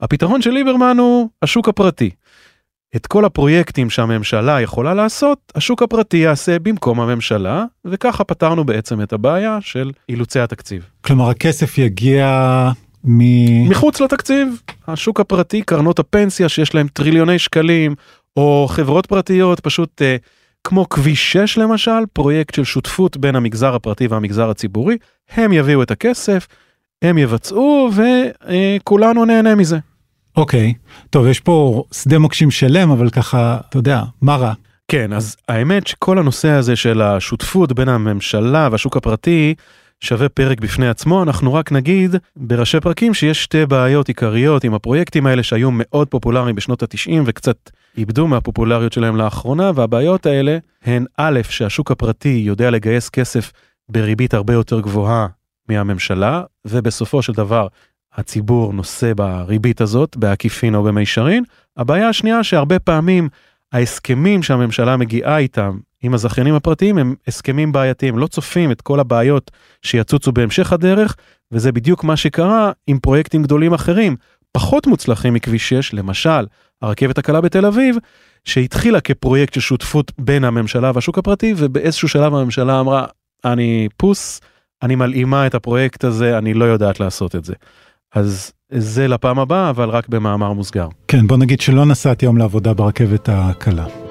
הפתרון 0.00 0.42
של 0.42 0.50
ליברמן 0.50 0.96
הוא 0.98 1.28
השוק 1.42 1.68
הפרטי. 1.68 2.10
את 2.96 3.06
כל 3.06 3.24
הפרויקטים 3.24 3.90
שהממשלה 3.90 4.60
יכולה 4.60 4.94
לעשות, 4.94 5.52
השוק 5.54 5.82
הפרטי 5.82 6.16
יעשה 6.16 6.58
במקום 6.58 7.00
הממשלה, 7.00 7.64
וככה 7.84 8.24
פתרנו 8.24 8.64
בעצם 8.64 9.02
את 9.02 9.12
הבעיה 9.12 9.58
של 9.60 9.90
אילוצי 10.08 10.40
התקציב. 10.40 10.90
כלומר, 11.00 11.30
הכסף 11.30 11.78
יגיע 11.78 12.70
מ... 13.06 13.68
מחוץ 13.68 14.00
לתקציב. 14.00 14.60
השוק 14.88 15.20
הפרטי, 15.20 15.62
קרנות 15.62 15.98
הפנסיה 15.98 16.48
שיש 16.48 16.74
להם 16.74 16.88
טריליוני 16.88 17.38
שקלים, 17.38 17.94
או 18.36 18.66
חברות 18.70 19.06
פרטיות, 19.06 19.60
פשוט 19.60 20.02
אה, 20.02 20.16
כמו 20.64 20.88
כביש 20.88 21.32
6 21.32 21.58
למשל, 21.58 22.06
פרויקט 22.12 22.54
של 22.54 22.64
שותפות 22.64 23.16
בין 23.16 23.36
המגזר 23.36 23.74
הפרטי 23.74 24.06
והמגזר 24.06 24.50
הציבורי, 24.50 24.96
הם 25.30 25.52
יביאו 25.52 25.82
את 25.82 25.90
הכסף, 25.90 26.46
הם 27.02 27.18
יבצעו, 27.18 27.90
וכולנו 27.92 29.20
אה, 29.20 29.26
נהנה 29.26 29.54
מזה. 29.54 29.78
אוקיי, 30.36 30.74
okay. 30.76 31.06
טוב, 31.10 31.26
יש 31.26 31.40
פה 31.40 31.84
שדה 31.92 32.18
מוקשים 32.18 32.50
שלם, 32.50 32.90
אבל 32.90 33.10
ככה, 33.10 33.58
אתה 33.68 33.78
יודע, 33.78 34.02
מה 34.22 34.36
רע? 34.36 34.52
כן, 34.88 35.12
אז 35.12 35.36
האמת 35.48 35.86
שכל 35.86 36.18
הנושא 36.18 36.48
הזה 36.48 36.76
של 36.76 37.02
השותפות 37.02 37.72
בין 37.72 37.88
הממשלה 37.88 38.68
והשוק 38.72 38.96
הפרטי 38.96 39.54
שווה 40.00 40.28
פרק 40.28 40.60
בפני 40.60 40.88
עצמו, 40.88 41.22
אנחנו 41.22 41.54
רק 41.54 41.72
נגיד 41.72 42.16
בראשי 42.36 42.80
פרקים 42.80 43.14
שיש 43.14 43.42
שתי 43.42 43.66
בעיות 43.66 44.08
עיקריות 44.08 44.64
עם 44.64 44.74
הפרויקטים 44.74 45.26
האלה 45.26 45.42
שהיו 45.42 45.70
מאוד 45.72 46.08
פופולריים 46.08 46.56
בשנות 46.56 46.82
ה-90 46.82 47.20
וקצת 47.26 47.70
איבדו 47.96 48.26
מהפופולריות 48.26 48.92
שלהם 48.92 49.16
לאחרונה, 49.16 49.70
והבעיות 49.74 50.26
האלה 50.26 50.58
הן 50.84 51.04
א', 51.16 51.40
שהשוק 51.48 51.90
הפרטי 51.90 52.42
יודע 52.46 52.70
לגייס 52.70 53.08
כסף 53.08 53.52
בריבית 53.88 54.34
הרבה 54.34 54.52
יותר 54.52 54.80
גבוהה 54.80 55.26
מהממשלה, 55.68 56.42
ובסופו 56.64 57.22
של 57.22 57.32
דבר 57.32 57.66
הציבור 58.14 58.72
נושא 58.72 59.12
בריבית 59.16 59.80
הזאת, 59.80 60.16
בעקיפין 60.16 60.74
או 60.74 60.82
במישרין. 60.82 61.44
הבעיה 61.76 62.08
השנייה 62.08 62.44
שהרבה 62.44 62.78
פעמים 62.78 63.28
ההסכמים 63.72 64.42
שהממשלה 64.42 64.96
מגיעה 64.96 65.38
איתם 65.38 65.78
עם 66.06 66.14
הזכיינים 66.14 66.54
הפרטיים 66.54 66.98
הם 66.98 67.14
הסכמים 67.26 67.72
בעייתיים, 67.72 68.18
לא 68.18 68.26
צופים 68.26 68.72
את 68.72 68.80
כל 68.80 69.00
הבעיות 69.00 69.50
שיצוצו 69.82 70.32
בהמשך 70.32 70.72
הדרך, 70.72 71.16
וזה 71.52 71.72
בדיוק 71.72 72.04
מה 72.04 72.16
שקרה 72.16 72.72
עם 72.86 72.98
פרויקטים 72.98 73.42
גדולים 73.42 73.72
אחרים, 73.72 74.16
פחות 74.52 74.86
מוצלחים 74.86 75.34
מכביש 75.34 75.68
6, 75.68 75.94
למשל 75.94 76.46
הרכבת 76.82 77.18
הקלה 77.18 77.40
בתל 77.40 77.66
אביב, 77.66 77.96
שהתחילה 78.44 79.00
כפרויקט 79.00 79.54
של 79.54 79.60
שותפות 79.60 80.12
בין 80.18 80.44
הממשלה 80.44 80.92
והשוק 80.94 81.18
הפרטי, 81.18 81.54
ובאיזשהו 81.56 82.08
שלב 82.08 82.34
הממשלה 82.34 82.80
אמרה, 82.80 83.06
אני 83.44 83.88
פוס, 83.96 84.40
אני 84.82 84.94
מלאימה 84.94 85.46
את 85.46 85.54
הפרויקט 85.54 86.04
הזה, 86.04 86.38
אני 86.38 86.54
לא 86.54 86.64
יודעת 86.64 87.00
לעשות 87.00 87.36
את 87.36 87.44
זה. 87.44 87.54
אז 88.14 88.52
זה 88.70 89.08
לפעם 89.08 89.38
הבאה, 89.38 89.70
אבל 89.70 89.88
רק 89.88 90.08
במאמר 90.08 90.52
מוסגר. 90.52 90.88
כן, 91.08 91.26
בוא 91.26 91.36
נגיד 91.36 91.60
שלא 91.60 91.86
נסעתי 91.86 92.26
היום 92.26 92.38
לעבודה 92.38 92.74
ברכבת 92.74 93.28
הקלה. 93.32 94.05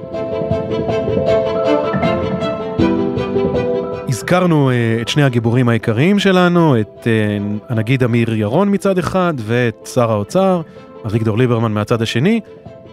הזכרנו 4.25 4.69
uh, 4.69 5.01
את 5.01 5.07
שני 5.07 5.23
הגיבורים 5.23 5.69
העיקריים 5.69 6.19
שלנו, 6.19 6.79
את 6.79 7.03
uh, 7.03 7.63
הנגיד 7.69 8.03
אמיר 8.03 8.33
ירון 8.33 8.73
מצד 8.73 8.97
אחד 8.97 9.33
ואת 9.37 9.89
שר 9.93 10.11
האוצר, 10.11 10.61
אביגדור 11.05 11.37
ליברמן 11.37 11.71
מהצד 11.71 12.01
השני. 12.01 12.39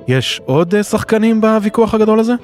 יש 0.09 0.41
עוד 0.45 0.75
uh, 0.75 0.83
שחקנים 0.83 1.41
בוויכוח 1.41 1.95
הגדול 1.95 2.21
הזה? 2.21 2.35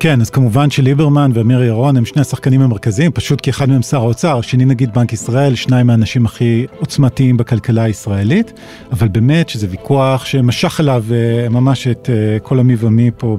כן, 0.00 0.20
אז 0.20 0.30
כמובן 0.30 0.70
שליברמן 0.70 1.30
ואמיר 1.34 1.62
ירון 1.62 1.96
הם 1.96 2.04
שני 2.04 2.22
השחקנים 2.22 2.60
המרכזיים, 2.60 3.12
פשוט 3.12 3.40
כי 3.40 3.50
אחד 3.50 3.68
מהם 3.68 3.82
שר 3.82 4.00
האוצר, 4.00 4.38
השני 4.38 4.64
נגיד 4.64 4.94
בנק 4.94 5.12
ישראל, 5.12 5.54
שניים 5.54 5.86
מהאנשים 5.86 6.26
הכי 6.26 6.66
עוצמתיים 6.78 7.36
בכלכלה 7.36 7.82
הישראלית, 7.82 8.52
אבל 8.92 9.08
באמת 9.08 9.48
שזה 9.48 9.66
ויכוח 9.70 10.24
שמשך 10.24 10.80
אליו 10.80 11.04
ממש 11.50 11.86
את 11.86 12.08
כל 12.42 12.58
המי 12.58 12.76
ומי 12.78 13.10
פה 13.16 13.38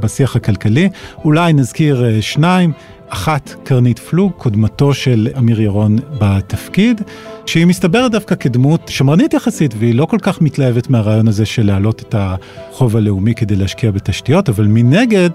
בשיח 0.00 0.36
הכלכלי. 0.36 0.88
אולי 1.24 1.52
נזכיר 1.52 2.20
שניים. 2.20 2.72
אחת 3.14 3.54
קרנית 3.64 3.98
פלוג, 3.98 4.32
קודמתו 4.36 4.94
של 4.94 5.28
אמיר 5.38 5.60
ירון 5.60 5.98
בתפקיד, 6.20 7.00
שהיא 7.46 7.66
מסתברת 7.66 8.12
דווקא 8.12 8.34
כדמות 8.34 8.88
שמרנית 8.88 9.34
יחסית, 9.34 9.74
והיא 9.78 9.94
לא 9.94 10.06
כל 10.06 10.18
כך 10.22 10.40
מתלהבת 10.40 10.90
מהרעיון 10.90 11.28
הזה 11.28 11.46
של 11.46 11.66
להעלות 11.66 12.00
את 12.00 12.14
החוב 12.18 12.96
הלאומי 12.96 13.34
כדי 13.34 13.56
להשקיע 13.56 13.90
בתשתיות, 13.90 14.48
אבל 14.48 14.66
מנגד, 14.66 15.30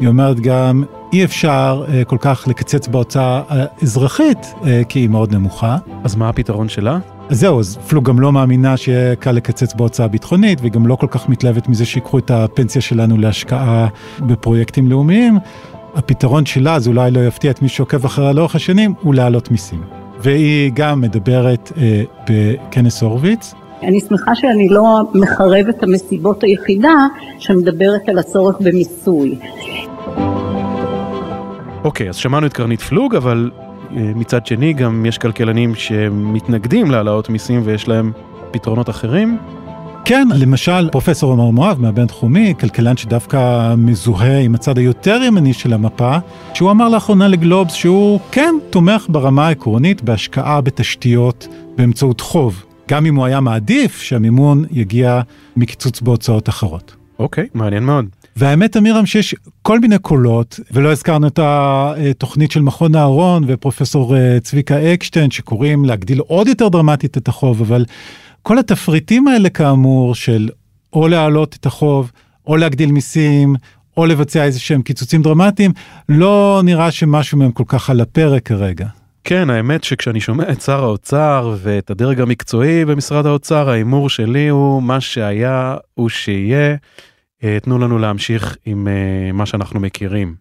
היא 0.00 0.08
אומרת 0.08 0.40
גם, 0.40 0.84
אי 1.12 1.24
אפשר 1.24 1.84
uh, 1.86 2.04
כל 2.04 2.16
כך 2.20 2.44
לקצץ 2.48 2.88
בהוצאה 2.88 3.42
האזרחית, 3.48 4.38
uh, 4.38 4.64
כי 4.88 4.98
היא 4.98 5.08
מאוד 5.08 5.34
נמוכה. 5.34 5.76
אז 6.04 6.14
מה 6.16 6.28
הפתרון 6.28 6.68
שלה? 6.68 6.98
אז 7.28 7.40
זהו, 7.40 7.60
אז 7.60 7.78
פלוג 7.88 8.04
גם 8.04 8.20
לא 8.20 8.32
מאמינה 8.32 8.76
שיהיה 8.76 9.16
קל 9.16 9.32
לקצץ 9.32 9.74
בהוצאה 9.74 10.08
ביטחונית, 10.08 10.60
והיא 10.60 10.72
גם 10.72 10.86
לא 10.86 10.96
כל 10.96 11.06
כך 11.10 11.28
מתלהבת 11.28 11.68
מזה 11.68 11.84
שיקחו 11.84 12.18
את 12.18 12.30
הפנסיה 12.30 12.82
שלנו 12.82 13.16
להשקעה 13.18 13.88
בפרויקטים 14.20 14.88
לאומיים. 14.88 15.38
הפתרון 15.94 16.46
שלה, 16.46 16.80
זה 16.80 16.90
אולי 16.90 17.10
לא 17.10 17.20
יפתיע 17.20 17.50
את 17.50 17.62
מי 17.62 17.68
שעוקב 17.68 18.04
אחריה 18.04 18.32
לאורך 18.32 18.54
השנים, 18.54 18.94
הוא 19.00 19.14
להעלות 19.14 19.50
מיסים. 19.50 19.82
והיא 20.18 20.72
גם 20.74 21.00
מדברת 21.00 21.72
אה, 21.76 22.02
בכנס 22.30 23.02
הורוביץ. 23.02 23.54
אני 23.82 24.00
שמחה 24.00 24.34
שאני 24.34 24.68
לא 24.68 25.00
מחרבת 25.14 25.82
המסיבות 25.82 26.42
היחידה 26.42 27.06
שמדברת 27.38 28.08
על 28.08 28.18
הצורך 28.18 28.56
במיסוי. 28.60 29.38
אוקיי, 31.84 32.08
אז 32.08 32.16
שמענו 32.16 32.46
את 32.46 32.52
קרנית 32.52 32.80
פלוג, 32.80 33.14
אבל 33.14 33.50
אה, 33.96 34.12
מצד 34.14 34.46
שני 34.46 34.72
גם 34.72 35.06
יש 35.06 35.18
כלכלנים 35.18 35.74
שמתנגדים 35.74 36.90
להעלאות 36.90 37.28
מיסים 37.28 37.60
ויש 37.64 37.88
להם 37.88 38.12
פתרונות 38.50 38.90
אחרים. 38.90 39.38
כן, 40.04 40.28
למשל 40.34 40.88
פרופסור 40.90 41.32
עמר 41.32 41.50
מואב 41.50 41.80
מהבינתחומי, 41.80 42.54
כלכלן 42.60 42.96
שדווקא 42.96 43.74
מזוהה 43.78 44.38
עם 44.38 44.54
הצד 44.54 44.78
היותר 44.78 45.22
ימני 45.22 45.52
של 45.52 45.72
המפה, 45.72 46.16
שהוא 46.54 46.70
אמר 46.70 46.88
לאחרונה 46.88 47.28
לגלובס 47.28 47.72
שהוא 47.72 48.20
כן 48.32 48.54
תומך 48.70 49.06
ברמה 49.08 49.46
העקרונית 49.46 50.02
בהשקעה 50.02 50.60
בתשתיות 50.60 51.48
באמצעות 51.76 52.20
חוב, 52.20 52.64
גם 52.88 53.06
אם 53.06 53.16
הוא 53.16 53.24
היה 53.24 53.40
מעדיף 53.40 54.02
שהמימון 54.02 54.64
יגיע 54.70 55.20
מקיצוץ 55.56 56.00
בהוצאות 56.00 56.48
אחרות. 56.48 56.96
אוקיי, 57.18 57.46
מעניין 57.54 57.84
מאוד. 57.84 58.06
והאמת, 58.36 58.76
אמירם, 58.76 59.06
שיש 59.06 59.34
כל 59.62 59.80
מיני 59.80 59.98
קולות, 59.98 60.60
ולא 60.70 60.92
הזכרנו 60.92 61.26
את 61.26 61.38
התוכנית 61.42 62.50
של 62.50 62.62
מכון 62.62 62.96
אהרון 62.96 63.44
ופרופסור 63.46 64.16
אה, 64.16 64.40
צביקה 64.40 64.92
אקשטיין, 64.94 65.30
שקוראים 65.30 65.84
להגדיל 65.84 66.18
עוד 66.18 66.48
יותר 66.48 66.68
דרמטית 66.68 67.16
את 67.16 67.28
החוב, 67.28 67.60
אבל 67.60 67.84
כל 68.42 68.58
התפריטים 68.58 69.28
האלה 69.28 69.48
כאמור 69.48 70.14
של 70.14 70.48
או 70.92 71.08
להעלות 71.08 71.56
את 71.60 71.66
החוב, 71.66 72.10
או 72.46 72.56
להגדיל 72.56 72.92
מיסים, 72.92 73.54
או 73.96 74.06
לבצע 74.06 74.44
איזה 74.44 74.60
שהם 74.60 74.82
קיצוצים 74.82 75.22
דרמטיים, 75.22 75.72
לא 76.08 76.60
נראה 76.64 76.90
שמשהו 76.90 77.38
מהם 77.38 77.52
כל 77.52 77.64
כך 77.66 77.90
על 77.90 78.00
הפרק 78.00 78.46
כרגע. 78.46 78.86
כן, 79.24 79.50
האמת 79.50 79.84
שכשאני 79.84 80.20
שומע 80.20 80.52
את 80.52 80.60
שר 80.60 80.84
האוצר 80.84 81.56
ואת 81.62 81.90
הדרג 81.90 82.20
המקצועי 82.20 82.84
במשרד 82.84 83.26
האוצר, 83.26 83.70
ההימור 83.70 84.08
שלי 84.08 84.48
הוא 84.48 84.82
מה 84.82 85.00
שהיה 85.00 85.76
הוא 85.94 86.08
שיהיה. 86.08 86.76
אה, 87.44 87.58
תנו 87.62 87.78
לנו 87.78 87.98
להמשיך 87.98 88.56
עם 88.66 88.88
אה, 88.88 89.32
מה 89.32 89.46
שאנחנו 89.46 89.80
מכירים. 89.80 90.34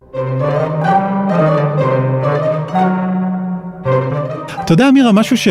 אתה 4.72 4.82
יודע, 4.82 4.90
אמירה, 4.90 5.12
משהו 5.12 5.38
ש... 5.38 5.48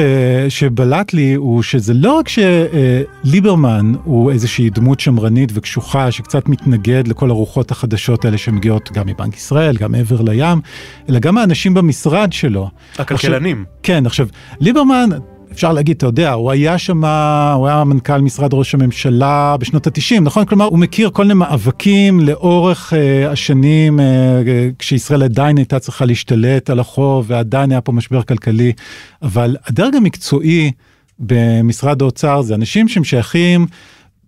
שבלט 0.49 1.13
לי 1.13 1.35
הוא 1.35 1.63
שזה 1.63 1.95
לא 1.95 2.13
רק 2.13 2.27
שליברמן 2.29 3.93
הוא 4.05 4.31
איזושהי 4.31 4.71
דמות 4.71 5.01
שמרנית 5.01 5.51
וקשוחה 5.55 6.11
שקצת 6.11 6.49
מתנגד 6.49 7.09
לכל 7.09 7.31
הרוחות 7.31 7.71
החדשות 7.71 8.25
האלה 8.25 8.39
שמגיעות 8.39 8.93
גם 8.93 9.07
מבנק 9.07 9.37
ישראל, 9.37 9.77
גם 9.77 9.93
מעבר 9.93 10.23
לים, 10.23 10.61
אלא 11.09 11.19
גם 11.19 11.39
האנשים 11.39 11.75
במשרד 11.75 12.33
שלו. 12.33 12.71
הכלכלנים. 12.99 13.57
עכשיו, 13.57 13.81
כן, 13.83 14.07
עכשיו, 14.07 14.29
ליברמן, 14.61 15.09
אפשר 15.53 15.73
להגיד, 15.73 15.97
אתה 15.97 16.07
יודע, 16.07 16.33
הוא 16.33 16.51
היה 16.51 16.79
שם, 16.79 17.05
הוא 17.55 17.69
היה 17.69 17.85
מנכ"ל 17.85 18.21
משרד 18.21 18.55
ראש 18.55 18.75
הממשלה 18.75 19.57
בשנות 19.61 19.87
ה-90, 19.87 20.21
נכון? 20.21 20.45
כלומר, 20.45 20.65
הוא 20.65 20.79
מכיר 20.79 21.11
כל 21.11 21.23
מיני 21.23 21.35
מאבקים 21.35 22.21
לאורך 22.21 22.93
uh, 22.93 23.31
השנים, 23.31 24.01
uh, 24.01 24.03
כשישראל 24.79 25.23
עדיין 25.23 25.57
הייתה 25.57 25.79
צריכה 25.79 26.05
להשתלט 26.05 26.71
על 26.71 26.81
החוב, 26.81 27.25
ועדיין 27.29 27.71
היה 27.71 27.81
פה 27.81 27.93
משבר 27.93 28.23
כלכלי, 28.23 28.73
אבל 29.23 29.57
הדרג 29.67 29.95
המקצועי 29.97 30.73
במשרד 31.19 32.03
האוצר 32.03 32.43
זה 32.43 32.55
אנשים 32.55 32.89
שהם 32.89 33.05
שייכים 33.05 33.67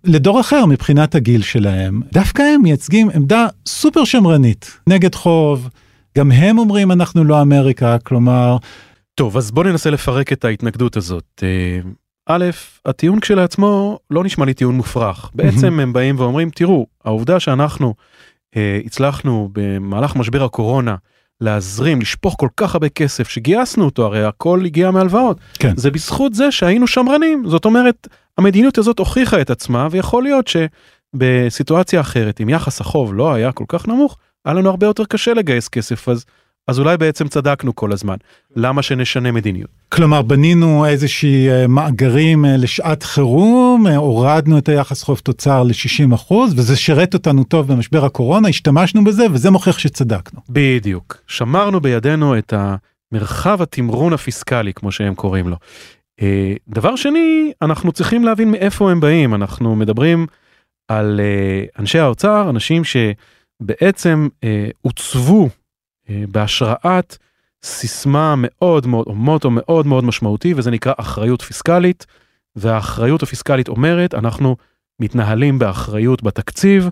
לדור 0.04 0.40
אחר 0.40 0.66
מבחינת 0.66 1.14
הגיל 1.14 1.42
שלהם. 1.42 2.00
דווקא 2.12 2.42
הם 2.42 2.62
מייצגים 2.62 3.11
עמדה 3.14 3.46
סופר 3.66 4.04
שמרנית 4.04 4.70
נגד 4.87 5.14
חוב. 5.14 5.68
גם 6.18 6.32
הם 6.32 6.58
אומרים 6.58 6.92
אנחנו 6.92 7.24
לא 7.24 7.42
אמריקה, 7.42 7.98
כלומר, 7.98 8.56
טוב, 9.14 9.37
אז 9.37 9.51
בוא 9.51 9.64
ננסה 9.64 9.90
לפרק 9.90 10.33
את 10.33 10.44
ההתנגדות 10.44 10.96
הזאת. 10.96 11.42
אה, 11.42 11.90
א', 12.27 12.44
הטיעון 12.87 13.20
כשלעצמו 13.20 13.98
לא 14.11 14.25
נשמע 14.25 14.44
לי 14.44 14.55
טיעון 14.55 14.75
מופרך. 14.75 15.31
בעצם 15.35 15.81
הם 15.81 15.92
באים 15.92 16.18
ואומרים, 16.18 16.51
תראו, 16.51 16.87
העובדה 17.05 17.40
שאנחנו 17.40 17.94
אה, 18.57 18.81
הצלחנו 18.85 19.48
במהלך 19.53 20.16
משבר 20.16 20.44
הקורונה 20.44 20.96
להזרים, 21.40 22.01
לשפוך 22.01 22.35
כל 22.38 22.48
כך 22.57 22.75
הרבה 22.75 22.88
כסף, 22.88 23.29
שגייסנו 23.29 23.85
אותו, 23.85 24.05
הרי 24.05 24.25
הכל 24.25 24.62
הגיע 24.64 24.90
מהלוואות. 24.90 25.38
כן. 25.59 25.77
זה 25.77 25.90
בזכות 25.90 26.35
זה 26.35 26.51
שהיינו 26.51 26.87
שמרנים. 26.87 27.44
זאת 27.46 27.64
אומרת, 27.64 28.09
המדיניות 28.38 28.79
הזאת 28.79 28.98
הוכיחה 28.98 29.40
את 29.40 29.51
עצמה, 29.51 29.88
ויכול 29.90 30.22
להיות 30.22 30.51
שבסיטואציה 31.14 32.01
אחרת, 32.01 32.40
אם 32.40 32.48
יחס 32.48 32.81
החוב 32.81 33.14
לא 33.14 33.35
היה 33.35 33.53
כל 33.53 33.64
כך 33.68 33.88
נמוך, 33.88 34.16
היה 34.44 34.55
לנו 34.55 34.70
הרבה 34.70 34.87
יותר 34.87 35.05
קשה 35.05 35.35
לגייס 35.35 35.68
כסף, 35.68 36.09
אז 36.09 36.25
אז 36.68 36.79
אולי 36.79 36.96
בעצם 36.96 37.29
צדקנו 37.29 37.75
כל 37.75 37.92
הזמן. 37.92 38.16
למה 38.57 38.83
שנשנה 38.83 39.33
מדיניות? 39.33 39.70
כלומר, 39.88 40.22
בנינו 40.22 40.87
איזושהי 40.87 41.51
אה, 41.51 41.66
מאגרים 41.66 42.44
אה, 42.44 42.57
לשעת 42.57 43.03
חירום, 43.03 43.87
אה, 43.87 43.96
הורדנו 43.96 44.59
את 44.59 44.68
היחס 44.68 45.03
חוב 45.03 45.18
תוצר 45.18 45.62
ל-60 45.62 46.14
אחוז, 46.14 46.55
וזה 46.57 46.77
שירת 46.77 47.14
אותנו 47.14 47.44
טוב 47.44 47.72
במשבר 47.72 48.05
הקורונה, 48.05 48.48
השתמשנו 48.48 49.05
בזה, 49.05 49.27
וזה 49.33 49.51
מוכיח 49.51 49.79
שצדקנו. 49.79 50.40
בדיוק. 50.48 51.16
שמרנו 51.27 51.81
בידינו 51.81 52.38
את 52.38 52.55
המרחב 52.57 53.62
התמרון 53.62 54.12
הפיסקלי, 54.12 54.72
כמו 54.75 54.92
שהם 54.92 55.14
קוראים 55.14 55.48
לו. 55.48 55.57
דבר 56.68 56.96
שני, 56.96 57.53
אנחנו 57.62 57.92
צריכים 57.92 58.25
להבין 58.25 58.51
מאיפה 58.51 58.90
הם 58.90 59.01
באים. 59.01 59.35
אנחנו 59.35 59.77
מדברים 59.77 60.27
על 60.88 61.20
אנשי 61.79 61.98
האוצר, 61.98 62.51
אנשים 62.51 62.83
שבעצם 62.85 64.29
עוצבו 64.83 65.42
אה, 65.44 65.48
בהשראת 66.09 67.17
סיסמה 67.65 68.35
מאוד 68.37 68.87
מאוד, 68.87 69.07
או 69.07 69.15
מוטו 69.15 69.51
מאוד 69.51 69.87
מאוד 69.87 70.05
משמעותי, 70.05 70.55
וזה 70.57 70.71
נקרא 70.71 70.93
אחריות 70.97 71.43
פיסקלית, 71.43 72.07
והאחריות 72.57 73.23
הפיסקלית 73.23 73.69
אומרת, 73.69 74.15
אנחנו 74.15 74.57
מתנהלים 75.01 75.59
באחריות 75.59 76.23
בתקציב, 76.23 76.88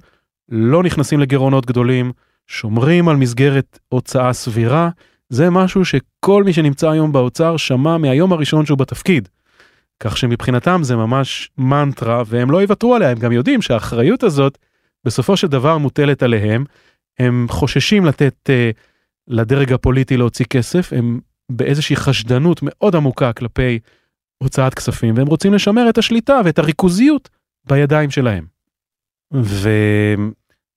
לא 0.48 0.82
נכנסים 0.82 1.20
לגירעונות 1.20 1.66
גדולים, 1.66 2.12
שומרים 2.46 3.08
על 3.08 3.16
מסגרת 3.16 3.78
הוצאה 3.88 4.32
סבירה, 4.32 4.88
זה 5.28 5.50
משהו 5.50 5.84
שכל 5.84 6.44
מי 6.44 6.52
שנמצא 6.52 6.90
היום 6.90 7.12
באוצר 7.12 7.56
שמע 7.56 7.96
מהיום 7.96 8.32
הראשון 8.32 8.66
שהוא 8.66 8.78
בתפקיד. 8.78 9.28
כך 10.00 10.16
שמבחינתם 10.16 10.80
זה 10.82 10.96
ממש 10.96 11.50
מנטרה, 11.58 12.22
והם 12.26 12.50
לא 12.50 12.62
יוותרו 12.62 12.94
עליה, 12.94 13.10
הם 13.10 13.18
גם 13.18 13.32
יודעים 13.32 13.62
שהאחריות 13.62 14.22
הזאת 14.22 14.58
בסופו 15.04 15.36
של 15.36 15.46
דבר 15.46 15.78
מוטלת 15.78 16.22
עליהם. 16.22 16.64
הם 17.18 17.46
חוששים 17.50 18.04
לתת 18.04 18.34
uh, 18.48 18.80
לדרג 19.30 19.72
הפוליטי 19.72 20.16
להוציא 20.16 20.44
כסף, 20.44 20.92
הם 20.92 21.20
באיזושהי 21.52 21.96
חשדנות 21.96 22.60
מאוד 22.62 22.96
עמוקה 22.96 23.32
כלפי 23.32 23.78
הוצאת 24.38 24.74
כספים, 24.74 25.14
והם 25.16 25.26
רוצים 25.26 25.54
לשמר 25.54 25.88
את 25.88 25.98
השליטה 25.98 26.40
ואת 26.44 26.58
הריכוזיות 26.58 27.28
בידיים 27.64 28.10
שלהם. 28.10 28.46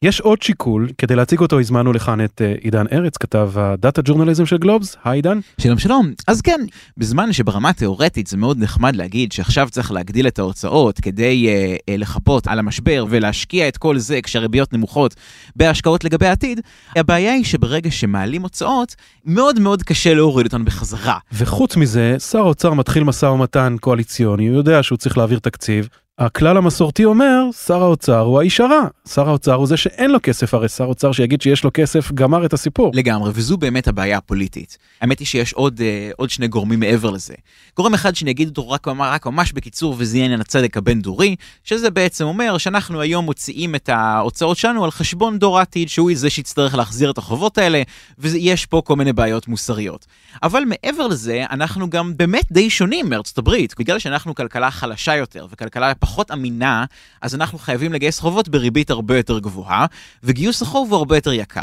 יש 0.04 0.20
עוד 0.20 0.42
שיקול, 0.42 0.90
כדי 0.98 1.16
להציג 1.16 1.40
אותו 1.40 1.60
הזמנו 1.60 1.94
לכאן 1.94 2.26
את 2.26 2.42
אה, 2.42 2.54
עידן 2.62 2.86
ארץ, 2.92 3.18
כתב 3.18 3.52
הדאטה 3.56 4.02
ג'ורנליזם 4.06 4.46
של 4.46 4.58
גלובס, 4.58 4.98
היי 5.04 5.18
עידן. 5.18 5.40
שלום 5.62 5.80
שלום, 5.80 6.12
אז 6.28 6.42
כן, 6.42 6.62
בזמן 6.98 7.34
שברמה 7.34 7.74
תיאורטית 7.74 8.28
זה 8.28 8.38
מאוד 8.38 8.60
נחמד 8.60 8.96
להגיד 8.96 9.32
שעכשיו 9.32 9.68
צריך 9.72 9.92
להגדיל 9.92 10.28
את 10.28 10.40
ההוצאות 10.40 11.00
כדי 11.00 11.48
אה, 11.48 11.76
אה, 11.90 11.98
לחפות 11.98 12.48
על 12.48 12.60
המשבר 12.60 13.06
ולהשקיע 13.10 13.68
את 13.68 13.78
כל 13.78 13.98
זה 13.98 14.22
כשהריביות 14.22 14.74
נמוכות 14.74 15.16
בהשקעות 15.56 16.04
לגבי 16.04 16.28
העתיד, 16.28 16.62
הבעיה 16.96 17.34
היא 17.34 17.46
שברגע 17.46 17.92
שמעלים 17.92 18.42
הוצאות, 18.42 18.96
מאוד 19.26 19.60
מאוד 19.60 19.84
קשה 19.84 20.14
להוריד 20.14 20.46
אותן 20.46 20.66
בחזרה. 20.66 21.18
וחוץ 21.34 21.78
מזה, 21.78 22.16
שר 22.20 22.40
האוצר 22.40 22.74
מתחיל 22.74 23.04
משא 23.04 23.26
ומתן 23.26 23.76
קואליציוני, 23.80 24.48
הוא 24.48 24.58
יודע 24.58 24.84
שהוא 24.84 24.98
צריך 24.98 25.18
להעביר 25.18 25.40
תקציב. 25.40 25.90
הכלל 26.18 26.58
המסורתי 26.58 27.06
אומר, 27.06 27.44
שר 27.66 27.84
האוצר 27.84 28.20
הוא 28.20 28.40
האיש 28.40 28.60
הרע. 28.60 28.88
שר 29.08 29.30
האוצר 29.30 29.54
הוא 29.54 29.68
זה 29.68 29.78
שאין 29.78 30.12
לו 30.12 30.20
כסף, 30.24 30.54
הרי 30.54 30.70
שר 30.70 30.84
אוצר 30.84 31.12
שיגיד 31.12 31.42
שיש 31.42 31.64
לו 31.64 31.70
כסף 31.74 32.12
גמר 32.12 32.46
את 32.46 32.54
הסיפור. 32.54 32.92
לגמרי, 32.94 33.32
וזו 33.34 33.58
באמת 33.58 33.88
הבעיה 33.88 34.18
הפוליטית. 34.18 34.78
האמת 35.02 35.20
היא 35.20 35.28
שיש 35.28 35.54
עוד, 35.54 35.82
אה, 35.82 36.12
עוד 36.18 36.30
שני 36.30 36.48
גורמים 36.48 36.80
מעבר 36.80 37.10
לזה. 37.10 37.34
גורם 37.78 37.94
אחד 37.94 38.16
שאני 38.16 38.32
אגיד 38.32 38.48
אותו 38.48 38.70
רק, 38.70 38.88
רק 38.88 39.26
ממש 39.26 39.52
בקיצור, 39.52 39.96
וזה 39.98 40.18
עניין 40.18 40.42
הצדק 40.42 40.78
הבין-דורי, 40.78 41.36
שזה 41.64 41.90
בעצם 41.90 42.26
אומר 42.26 42.58
שאנחנו 42.58 43.02
היום 43.02 43.26
מוציאים 43.26 43.76
את 43.76 43.90
ההוצאות 43.90 44.58
שלנו 44.58 44.84
על 44.84 44.92
חשבון 44.92 45.40
דור 45.40 45.60
העתיד, 45.60 45.90
שהוא 45.90 46.12
זה 46.14 46.30
שיצטרך 46.30 46.76
להחזיר 46.76 47.12
את 47.12 47.18
החובות 47.18 47.58
האלה, 47.58 47.82
ויש 48.18 48.66
פה 48.66 48.82
כל 48.86 48.96
מיני 48.96 49.14
בעיות 49.14 49.48
מוסריות. 49.48 50.06
אבל 50.44 50.64
מעבר 50.66 51.08
לזה, 51.08 51.46
אנחנו 51.52 51.90
גם 51.90 52.18
באמת 52.18 52.46
די 52.52 52.70
שונים 52.70 53.10
מארצות 53.10 53.38
הברית, 53.38 53.76
בגלל 53.80 54.00
שאנחנו 54.00 54.36
כלכלה 54.36 54.72
חלשה 54.72 55.16
יותר, 55.16 55.48
וכלכלה 55.52 55.92
פחות 56.04 56.32
אמינה, 56.32 56.86
אז 57.22 57.36
אנחנו 57.36 57.58
חייבים 57.58 57.94
לגייס 57.94 58.20
חובות 58.20 58.50
בריבית 58.50 58.90
הרבה 58.90 59.18
יותר 59.18 59.40
גבוהה, 59.40 59.86
וגיוס 60.24 60.62
החוב 60.62 60.92
הוא 60.92 60.98
הרבה 60.98 61.18
יותר 61.18 61.34
יקר. 61.34 61.62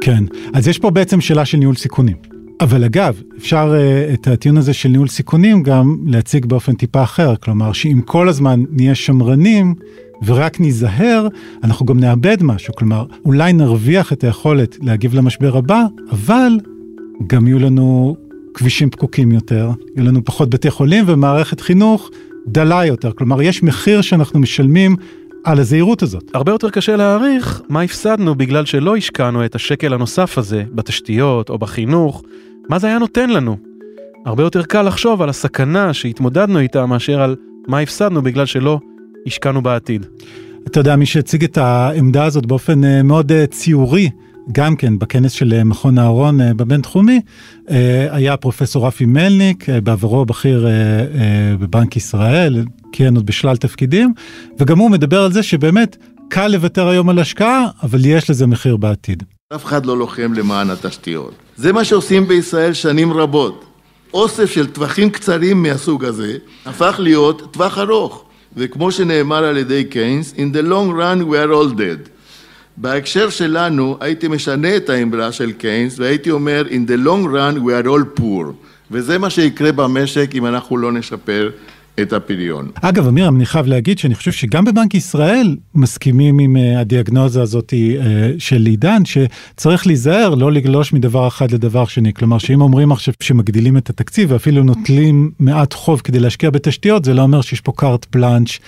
כן, 0.00 0.24
אז 0.54 0.68
יש 0.68 0.78
פה 0.78 0.90
בעצם 0.90 1.20
שאלה 1.20 1.44
של 1.44 1.58
ניהול 1.58 1.76
סיכונים. 1.76 2.16
אבל 2.60 2.84
אגב, 2.84 3.22
אפשר 3.38 3.72
uh, 3.72 4.14
את 4.14 4.26
הטיעון 4.26 4.58
הזה 4.58 4.72
של 4.72 4.88
ניהול 4.88 5.08
סיכונים 5.08 5.62
גם 5.62 5.96
להציג 6.06 6.46
באופן 6.46 6.74
טיפה 6.74 7.02
אחר, 7.02 7.36
כלומר 7.36 7.72
שאם 7.72 8.00
כל 8.04 8.28
הזמן 8.28 8.64
נהיה 8.70 8.94
שמרנים 8.94 9.74
ורק 10.26 10.60
ניזהר, 10.60 11.28
אנחנו 11.64 11.86
גם 11.86 12.00
נאבד 12.00 12.42
משהו, 12.42 12.74
כלומר 12.74 13.06
אולי 13.24 13.52
נרוויח 13.52 14.12
את 14.12 14.24
היכולת 14.24 14.76
להגיב 14.82 15.14
למשבר 15.14 15.56
הבא, 15.56 15.82
אבל 16.12 16.52
גם 17.26 17.46
יהיו 17.46 17.58
לנו 17.58 18.16
כבישים 18.54 18.90
פקוקים 18.90 19.32
יותר, 19.32 19.70
יהיו 19.96 20.06
לנו 20.06 20.24
פחות 20.24 20.50
בתי 20.50 20.70
חולים 20.70 21.04
ומערכת 21.06 21.60
חינוך 21.60 22.10
דלה 22.46 22.86
יותר, 22.86 23.12
כלומר 23.12 23.42
יש 23.42 23.62
מחיר 23.62 24.00
שאנחנו 24.00 24.40
משלמים 24.40 24.96
על 25.44 25.58
הזהירות 25.58 26.02
הזאת. 26.02 26.30
הרבה 26.34 26.52
יותר 26.52 26.70
קשה 26.70 26.96
להעריך 26.96 27.62
מה 27.68 27.82
הפסדנו 27.82 28.34
בגלל 28.34 28.64
שלא 28.64 28.96
השקענו 28.96 29.44
את 29.44 29.54
השקל 29.54 29.94
הנוסף 29.94 30.38
הזה 30.38 30.64
בתשתיות 30.72 31.50
או 31.50 31.58
בחינוך, 31.58 32.22
מה 32.68 32.78
זה 32.78 32.86
היה 32.86 32.98
נותן 32.98 33.30
לנו. 33.30 33.56
הרבה 34.26 34.42
יותר 34.42 34.62
קל 34.62 34.82
לחשוב 34.82 35.22
על 35.22 35.28
הסכנה 35.28 35.94
שהתמודדנו 35.94 36.58
איתה 36.58 36.86
מאשר 36.86 37.22
על 37.22 37.36
מה 37.68 37.78
הפסדנו 37.78 38.22
בגלל 38.22 38.46
שלא 38.46 38.80
השקענו 39.26 39.62
בעתיד. 39.62 40.06
אתה 40.66 40.80
יודע, 40.80 40.96
מי 40.96 41.06
שהציג 41.06 41.44
את 41.44 41.58
העמדה 41.58 42.24
הזאת 42.24 42.46
באופן 42.46 42.84
אה, 42.84 43.02
מאוד 43.02 43.32
אה, 43.32 43.46
ציורי, 43.46 44.10
גם 44.52 44.76
כן 44.76 44.98
בכנס 44.98 45.32
של 45.32 45.52
אה, 45.52 45.64
מכון 45.64 45.98
אהרון 45.98 46.56
בבינתחומי, 46.56 47.20
היה 48.10 48.36
פרופסור 48.36 48.86
רפי 48.86 49.04
מלניק, 49.04 49.66
בעברו 49.82 50.24
בכיר 50.24 50.66
בבנק 51.60 51.96
ישראל, 51.96 52.64
כיהן 52.92 53.16
עוד 53.16 53.26
בשלל 53.26 53.56
תפקידים, 53.56 54.12
וגם 54.58 54.78
הוא 54.78 54.90
מדבר 54.90 55.22
על 55.22 55.32
זה 55.32 55.42
שבאמת 55.42 55.96
קל 56.28 56.48
לוותר 56.48 56.88
היום 56.88 57.08
על 57.08 57.18
השקעה, 57.18 57.66
אבל 57.82 58.06
יש 58.06 58.30
לזה 58.30 58.46
מחיר 58.46 58.76
בעתיד. 58.76 59.22
אף 59.54 59.64
אחד 59.64 59.86
לא 59.86 59.98
לוחם 59.98 60.32
למען 60.32 60.70
התשתיות. 60.70 61.34
זה 61.56 61.72
מה 61.72 61.84
שעושים 61.84 62.28
בישראל 62.28 62.72
שנים 62.72 63.12
רבות. 63.12 63.64
אוסף 64.14 64.50
של 64.50 64.66
טווחים 64.66 65.10
קצרים 65.10 65.62
מהסוג 65.62 66.04
הזה 66.04 66.36
הפך 66.66 66.96
להיות 66.98 67.48
טווח 67.50 67.78
ארוך. 67.78 68.24
וכמו 68.56 68.92
שנאמר 68.92 69.44
על 69.44 69.56
ידי 69.56 69.84
קיינס, 69.84 70.34
in 70.36 70.54
the 70.54 70.62
long 70.62 70.90
run 70.98 71.30
we 71.30 71.34
are 71.34 71.52
all 71.52 71.78
dead. 71.78 72.19
בהקשר 72.76 73.30
שלנו 73.30 73.96
הייתי 74.00 74.28
משנה 74.28 74.76
את 74.76 74.88
האמרה 74.88 75.32
של 75.32 75.52
קיינס 75.52 75.98
והייתי 75.98 76.30
אומר 76.30 76.64
in 76.68 76.90
the 76.90 77.06
long 77.06 77.26
run 77.26 77.58
we 77.58 77.84
are 77.84 77.88
all 77.88 78.20
poor 78.20 78.52
וזה 78.90 79.18
מה 79.18 79.30
שיקרה 79.30 79.72
במשק 79.72 80.30
אם 80.34 80.46
אנחנו 80.46 80.76
לא 80.76 80.92
נשפר 80.92 81.50
את 82.02 82.12
הפריון. 82.12 82.70
אגב, 82.82 83.06
אמיר, 83.06 83.28
אני 83.28 83.46
חייב 83.46 83.66
להגיד 83.66 83.98
שאני 83.98 84.14
חושב 84.14 84.32
שגם 84.32 84.64
בבנק 84.64 84.94
ישראל 84.94 85.56
מסכימים 85.74 86.38
עם 86.38 86.56
uh, 86.56 86.78
הדיאגנוזה 86.78 87.42
הזאת 87.42 87.72
uh, 87.72 88.04
של 88.38 88.66
עידן, 88.66 89.02
שצריך 89.04 89.86
להיזהר 89.86 90.34
לא 90.34 90.52
לגלוש 90.52 90.92
מדבר 90.92 91.28
אחד 91.28 91.50
לדבר 91.50 91.86
שני. 91.86 92.14
כלומר, 92.14 92.38
שאם 92.38 92.60
אומרים 92.60 92.92
עכשיו 92.92 93.14
שמגדילים 93.20 93.76
את 93.76 93.90
התקציב 93.90 94.32
ואפילו 94.32 94.62
נוטלים 94.62 95.30
מעט 95.38 95.72
חוב 95.72 96.00
כדי 96.04 96.20
להשקיע 96.20 96.50
בתשתיות, 96.50 97.04
זה 97.04 97.14
לא 97.14 97.22
אומר 97.22 97.40
שיש 97.40 97.60
פה 97.60 97.72
קארט 97.76 98.04
פלאנץ' 98.04 98.58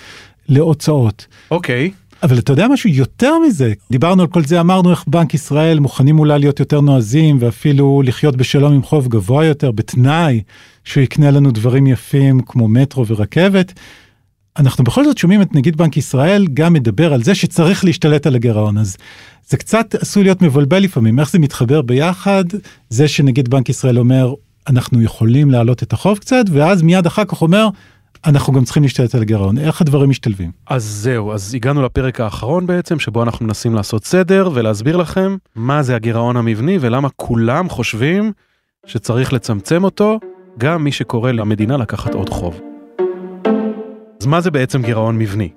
להוצאות. 0.49 1.27
אוקיי. 1.51 1.91
Okay. 1.93 2.02
אבל 2.23 2.39
אתה 2.39 2.53
יודע 2.53 2.67
משהו? 2.67 2.89
יותר 2.89 3.39
מזה, 3.47 3.73
דיברנו 3.91 4.21
על 4.21 4.27
כל 4.27 4.43
זה, 4.43 4.59
אמרנו 4.59 4.91
איך 4.91 5.03
בנק 5.07 5.33
ישראל 5.33 5.79
מוכנים 5.79 6.19
אולי 6.19 6.39
להיות 6.39 6.59
יותר 6.59 6.81
נועזים 6.81 7.37
ואפילו 7.39 8.01
לחיות 8.05 8.35
בשלום 8.35 8.73
עם 8.73 8.83
חוב 8.83 9.07
גבוה 9.07 9.45
יותר, 9.45 9.71
בתנאי 9.71 10.41
שהוא 10.83 11.03
יקנה 11.03 11.31
לנו 11.31 11.51
דברים 11.51 11.87
יפים 11.87 12.39
כמו 12.39 12.67
מטרו 12.67 13.07
ורכבת. 13.07 13.73
אנחנו 14.57 14.83
בכל 14.83 15.05
זאת 15.05 15.17
שומעים 15.17 15.41
את 15.41 15.55
נגיד 15.55 15.77
בנק 15.77 15.97
ישראל 15.97 16.47
גם 16.53 16.73
מדבר 16.73 17.13
על 17.13 17.23
זה 17.23 17.35
שצריך 17.35 17.85
להשתלט 17.85 18.27
על 18.27 18.35
הגירעון, 18.35 18.77
אז 18.77 18.97
זה 19.47 19.57
קצת 19.57 19.95
עשוי 19.95 20.23
להיות 20.23 20.41
מבלבל 20.41 20.79
לפעמים, 20.79 21.19
איך 21.19 21.31
זה 21.31 21.39
מתחבר 21.39 21.81
ביחד, 21.81 22.43
זה 22.89 23.07
שנגיד 23.07 23.49
בנק 23.49 23.69
ישראל 23.69 23.99
אומר, 23.99 24.33
אנחנו 24.67 25.01
יכולים 25.01 25.51
להעלות 25.51 25.83
את 25.83 25.93
החוב 25.93 26.17
קצת, 26.17 26.45
ואז 26.51 26.81
מיד 26.81 27.05
אחר 27.05 27.25
כך 27.25 27.41
אומר, 27.41 27.67
אנחנו 28.25 28.53
גם 28.53 28.63
צריכים 28.63 28.83
להשתלט 28.83 29.15
על 29.15 29.21
הגירעון, 29.21 29.57
איך 29.57 29.81
הדברים 29.81 30.09
משתלבים? 30.09 30.51
אז 30.67 30.83
זהו, 30.83 31.31
אז 31.31 31.55
הגענו 31.55 31.81
לפרק 31.81 32.19
האחרון 32.19 32.65
בעצם, 32.65 32.99
שבו 32.99 33.23
אנחנו 33.23 33.45
מנסים 33.45 33.75
לעשות 33.75 34.05
סדר 34.05 34.49
ולהסביר 34.53 34.97
לכם 34.97 35.37
מה 35.55 35.83
זה 35.83 35.95
הגירעון 35.95 36.37
המבני 36.37 36.77
ולמה 36.81 37.09
כולם 37.15 37.69
חושבים 37.69 38.31
שצריך 38.85 39.33
לצמצם 39.33 39.83
אותו, 39.83 40.19
גם 40.57 40.83
מי 40.83 40.91
שקורא 40.91 41.31
למדינה 41.31 41.77
לקחת 41.77 42.13
עוד 42.13 42.29
חוב. 42.29 42.61
אז 44.21 44.25
מה 44.25 44.41
זה 44.41 44.51
בעצם 44.51 44.81
גירעון 44.81 45.17
מבני? 45.17 45.49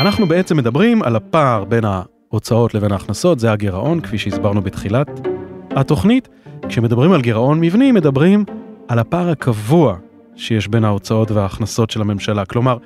אנחנו 0.00 0.26
בעצם 0.26 0.56
מדברים 0.56 1.02
על 1.02 1.16
הפער 1.16 1.64
בין 1.64 1.84
ההוצאות 1.84 2.74
לבין 2.74 2.92
ההכנסות, 2.92 3.38
זה 3.38 3.52
הגירעון, 3.52 4.00
כפי 4.00 4.18
שהסברנו 4.18 4.62
בתחילת 4.62 5.28
התוכנית. 5.70 6.28
כשמדברים 6.68 7.12
על 7.12 7.20
גירעון 7.20 7.60
מבני, 7.60 7.92
מדברים 7.92 8.44
על 8.88 8.98
הפער 8.98 9.30
הקבוע 9.30 9.96
שיש 10.38 10.68
בין 10.68 10.84
ההוצאות 10.84 11.30
וההכנסות 11.30 11.90
של 11.90 12.00
הממשלה. 12.00 12.44
כלומר, 12.44 12.76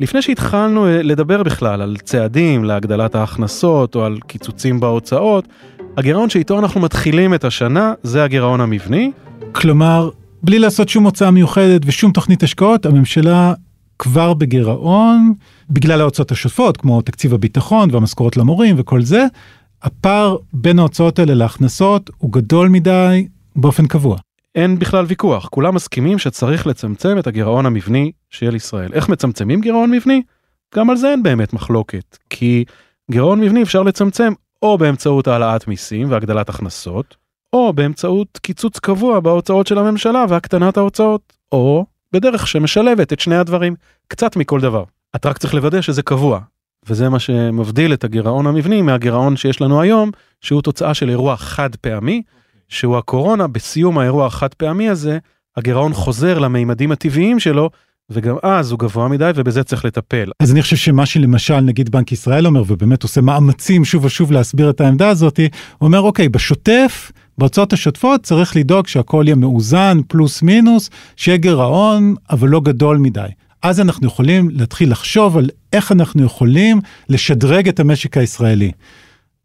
לפני 0.00 0.22
שהתחלנו 0.22 0.86
אה, 0.86 1.02
לדבר 1.02 1.42
בכלל 1.42 1.82
על 1.82 1.96
צעדים 2.02 2.64
להגדלת 2.64 3.14
ההכנסות 3.14 3.94
או 3.94 4.04
על 4.04 4.18
קיצוצים 4.26 4.80
בהוצאות, 4.80 5.48
הגירעון 5.96 6.30
שאיתו 6.30 6.58
אנחנו 6.58 6.80
מתחילים 6.80 7.34
את 7.34 7.44
השנה 7.44 7.92
זה 8.02 8.24
הגירעון 8.24 8.60
המבני. 8.60 9.10
כלומר, 9.52 10.10
בלי 10.42 10.58
לעשות 10.58 10.88
שום 10.88 11.04
הוצאה 11.04 11.30
מיוחדת 11.30 11.80
ושום 11.86 12.12
תוכנית 12.12 12.42
השקעות, 12.42 12.86
הממשלה 12.86 13.54
כבר 13.98 14.34
בגירעון, 14.34 15.34
בגלל 15.70 16.00
ההוצאות 16.00 16.30
השוטפות, 16.30 16.76
כמו 16.76 17.02
תקציב 17.02 17.34
הביטחון 17.34 17.88
והמשכורות 17.92 18.36
למורים 18.36 18.74
וכל 18.78 19.02
זה, 19.02 19.26
הפער 19.82 20.36
בין 20.52 20.78
ההוצאות 20.78 21.18
האלה 21.18 21.34
להכנסות 21.34 22.10
הוא 22.18 22.32
גדול 22.32 22.68
מדי 22.68 23.28
באופן 23.56 23.86
קבוע. 23.86 24.16
אין 24.58 24.78
בכלל 24.78 25.04
ויכוח, 25.08 25.48
כולם 25.48 25.74
מסכימים 25.74 26.18
שצריך 26.18 26.66
לצמצם 26.66 27.18
את 27.18 27.26
הגירעון 27.26 27.66
המבני 27.66 28.12
של 28.30 28.54
ישראל. 28.54 28.92
איך 28.92 29.08
מצמצמים 29.08 29.60
גירעון 29.60 29.90
מבני? 29.90 30.22
גם 30.74 30.90
על 30.90 30.96
זה 30.96 31.10
אין 31.10 31.22
באמת 31.22 31.52
מחלוקת, 31.52 32.18
כי 32.30 32.64
גירעון 33.10 33.40
מבני 33.40 33.62
אפשר 33.62 33.82
לצמצם 33.82 34.32
או 34.62 34.78
באמצעות 34.78 35.28
העלאת 35.28 35.68
מיסים 35.68 36.10
והגדלת 36.10 36.48
הכנסות, 36.48 37.16
או 37.52 37.72
באמצעות 37.72 38.38
קיצוץ 38.42 38.78
קבוע 38.78 39.20
בהוצאות 39.20 39.66
של 39.66 39.78
הממשלה 39.78 40.24
והקטנת 40.28 40.76
ההוצאות, 40.76 41.32
או 41.52 41.86
בדרך 42.12 42.46
שמשלבת 42.46 43.12
את 43.12 43.20
שני 43.20 43.36
הדברים, 43.36 43.74
קצת 44.08 44.36
מכל 44.36 44.60
דבר. 44.60 44.84
אתה 45.16 45.28
רק 45.28 45.38
צריך 45.38 45.54
לוודא 45.54 45.80
שזה 45.80 46.02
קבוע, 46.02 46.40
וזה 46.88 47.08
מה 47.08 47.18
שמבדיל 47.18 47.92
את 47.92 48.04
הגירעון 48.04 48.46
המבני 48.46 48.82
מהגירעון 48.82 49.36
שיש 49.36 49.60
לנו 49.60 49.80
היום, 49.80 50.10
שהוא 50.40 50.62
תוצאה 50.62 50.94
של 50.94 51.10
אירוע 51.10 51.36
חד 51.36 51.76
פעמי, 51.76 52.22
שהוא 52.68 52.98
הקורונה, 52.98 53.46
בסיום 53.46 53.98
האירוע 53.98 54.26
החד 54.26 54.54
פעמי 54.54 54.88
הזה, 54.88 55.18
הגירעון 55.56 55.92
חוזר 55.92 56.38
למימדים 56.38 56.92
הטבעיים 56.92 57.40
שלו, 57.40 57.70
וגם 58.10 58.36
אז 58.42 58.70
הוא 58.70 58.78
גבוה 58.78 59.08
מדי 59.08 59.30
ובזה 59.34 59.64
צריך 59.64 59.84
לטפל. 59.84 60.30
אז 60.40 60.52
אני 60.52 60.62
חושב 60.62 60.76
שמה 60.76 61.06
שלמשל 61.06 61.60
נגיד 61.60 61.90
בנק 61.90 62.12
ישראל 62.12 62.46
אומר 62.46 62.62
ובאמת 62.66 63.02
עושה 63.02 63.20
מאמצים 63.20 63.84
שוב 63.84 64.04
ושוב 64.04 64.32
להסביר 64.32 64.70
את 64.70 64.80
העמדה 64.80 65.08
הזאתי, 65.08 65.48
הוא 65.78 65.86
אומר 65.86 66.00
אוקיי 66.00 66.28
בשוטף 66.28 67.12
בהוצאות 67.38 67.72
השוטפות 67.72 68.22
צריך 68.22 68.56
לדאוג 68.56 68.86
שהכל 68.86 69.24
יהיה 69.26 69.36
מאוזן 69.36 69.98
פלוס 70.08 70.42
מינוס, 70.42 70.90
שיהיה 71.16 71.38
גירעון 71.38 72.14
אבל 72.30 72.48
לא 72.48 72.60
גדול 72.60 72.98
מדי. 72.98 73.28
אז 73.62 73.80
אנחנו 73.80 74.06
יכולים 74.06 74.50
להתחיל 74.50 74.90
לחשוב 74.90 75.36
על 75.36 75.50
איך 75.72 75.92
אנחנו 75.92 76.24
יכולים 76.24 76.80
לשדרג 77.08 77.68
את 77.68 77.80
המשק 77.80 78.16
הישראלי. 78.16 78.72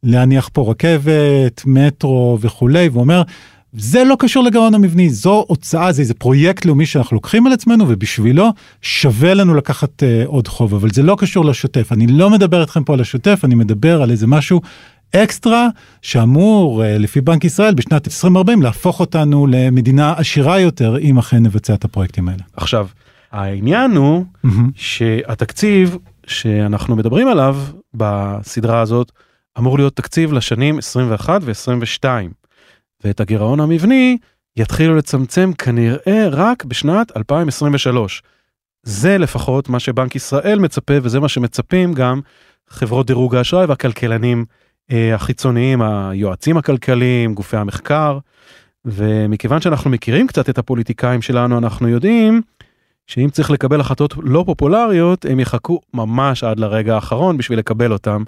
להניח 0.04 0.50
פה 0.54 0.72
רכבת, 0.72 1.62
מטרו 1.66 2.38
וכולי, 2.42 2.90
ואומר, 2.90 3.22
זה 3.74 4.04
לא 4.04 4.16
קשור 4.20 4.44
לגירעון 4.44 4.74
המבני, 4.74 5.10
זו 5.10 5.46
הוצאה, 5.48 5.92
זה 5.92 6.02
איזה 6.02 6.14
פרויקט 6.14 6.66
לאומי 6.66 6.86
שאנחנו 6.86 7.16
לוקחים 7.16 7.48
על 7.48 7.54
עצמנו, 7.54 7.86
ובשבילו 7.88 8.50
שווה 8.82 9.34
לנו 9.34 9.54
לקחת 9.54 10.04
uh, 10.04 10.28
עוד 10.28 10.48
חוב, 10.48 10.74
אבל 10.74 10.90
זה 10.92 11.04
לא 11.04 11.16
קשור 11.20 11.46
לשוטף. 11.46 11.92
אני 11.92 12.08
לא 12.08 12.30
מדבר 12.30 12.62
איתכם 12.62 12.84
פה 12.84 12.94
על 12.94 13.02
השוטף, 13.02 13.42
אני 13.44 13.56
מדבר 13.56 14.02
על 14.02 14.12
איזה 14.12 14.28
משהו 14.28 14.62
אקסטרה 15.16 15.68
שאמור, 16.02 16.84
uh, 16.84 16.86
לפי 16.86 17.22
בנק 17.22 17.46
ישראל, 17.46 17.74
בשנת 17.74 18.08
2040 18.08 18.62
להפוך 18.62 19.00
אותנו 19.00 19.48
למדינה 19.48 20.14
עשירה 20.18 20.60
יותר, 20.60 20.98
אם 20.98 21.18
אכן 21.18 21.44
נבצע 21.44 21.74
את 21.74 21.86
הפרויקטים 21.86 22.30
האלה. 22.30 22.44
עכשיו, 22.56 22.88
העניין 23.32 23.92
הוא 23.92 24.26
mm-hmm. 24.46 24.50
שהתקציב 24.76 25.98
שאנחנו 26.28 26.96
מדברים 26.96 27.28
עליו 27.28 27.58
בסדרה 27.94 28.82
הזאת, 28.82 29.12
אמור 29.58 29.78
להיות 29.78 29.96
תקציב 29.96 30.34
לשנים 30.34 30.78
21 30.78 31.42
ו-22. 31.44 32.06
ואת 33.04 33.20
הגירעון 33.20 33.60
המבני 33.60 34.18
יתחילו 34.58 34.96
לצמצם 34.96 35.52
כנראה 35.58 36.28
רק 36.32 36.66
בשנת 36.66 37.18
2023. 37.18 38.24
זה 38.84 39.18
לפחות 39.18 39.70
מה 39.70 39.80
שבנק 39.80 40.16
ישראל 40.16 40.60
מצפה 40.60 40.94
וזה 41.02 41.20
מה 41.20 41.30
שמצפים 41.30 41.94
גם 41.94 42.22
חברות 42.70 43.08
דירוג 43.08 43.36
האשראי 43.36 43.66
והכלכלנים 43.66 44.46
אה, 44.92 45.16
החיצוניים, 45.16 45.82
היועצים 45.82 46.58
הכלכליים, 46.58 47.34
גופי 47.34 47.58
המחקר. 47.58 48.20
ומכיוון 48.86 49.62
שאנחנו 49.62 49.90
מכירים 49.90 50.28
קצת 50.28 50.50
את 50.50 50.58
הפוליטיקאים 50.58 51.22
שלנו, 51.22 51.58
אנחנו 51.58 51.88
יודעים 51.88 52.42
שאם 53.08 53.30
צריך 53.32 53.52
לקבל 53.52 53.80
החלטות 53.80 54.14
לא 54.24 54.44
פופולריות, 54.46 55.26
הם 55.26 55.40
יחכו 55.40 55.82
ממש 55.94 56.44
עד 56.44 56.60
לרגע 56.60 56.96
האחרון 56.96 57.38
בשביל 57.38 57.60
לקבל 57.60 57.94
אותם. 57.94 58.24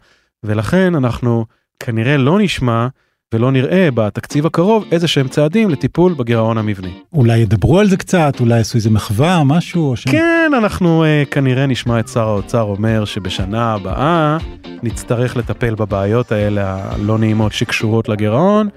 ולכן 0.47 0.95
אנחנו 0.95 1.45
כנראה 1.79 2.17
לא 2.17 2.39
נשמע 2.39 2.88
ולא 3.34 3.51
נראה 3.51 3.89
בתקציב 3.93 4.45
הקרוב 4.45 4.86
איזה 4.91 5.08
שהם 5.08 5.27
צעדים 5.27 5.69
לטיפול 5.69 6.13
בגירעון 6.13 6.58
המבני. 6.58 6.93
אולי 7.13 7.38
ידברו 7.38 7.79
על 7.79 7.88
זה 7.88 7.97
קצת, 7.97 8.34
אולי 8.39 8.58
יעשו 8.58 8.75
איזה 8.75 8.89
מחווה, 8.89 9.43
משהו? 9.43 9.89
או 9.89 9.95
ש... 9.95 10.03
כן, 10.03 10.51
אנחנו 10.58 11.03
uh, 11.03 11.29
כנראה 11.31 11.65
נשמע 11.65 11.99
את 11.99 12.08
שר 12.08 12.27
האוצר 12.27 12.62
אומר 12.62 13.05
שבשנה 13.05 13.73
הבאה 13.73 14.38
נצטרך 14.84 15.38
לטפל 15.38 15.75
בבעיות 15.75 16.31
האלה 16.31 16.91
הלא 16.91 17.17
נעימות 17.17 17.53
שקשורות 17.53 18.10
לגירעון. 18.10 18.69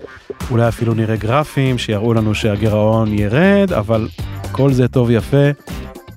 אולי 0.51 0.69
אפילו 0.69 0.95
נראה 0.95 1.17
גרפים 1.17 1.79
שיראו 1.79 2.15
לנו 2.15 2.35
שהגירעון 2.35 3.13
ירד, 3.13 3.73
אבל 3.73 4.09
כל 4.53 4.73
זה 4.73 4.89
טוב 4.89 5.11
יפה, 5.11 5.51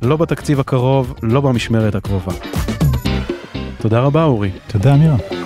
לא 0.01 0.17
בתקציב 0.17 0.59
הקרוב, 0.59 1.13
לא 1.23 1.41
במשמרת 1.41 1.95
הקרובה. 1.95 2.33
תודה 3.77 3.99
רבה 3.99 4.23
אורי. 4.23 4.49
תודה 4.67 4.93
אמירה. 4.93 5.40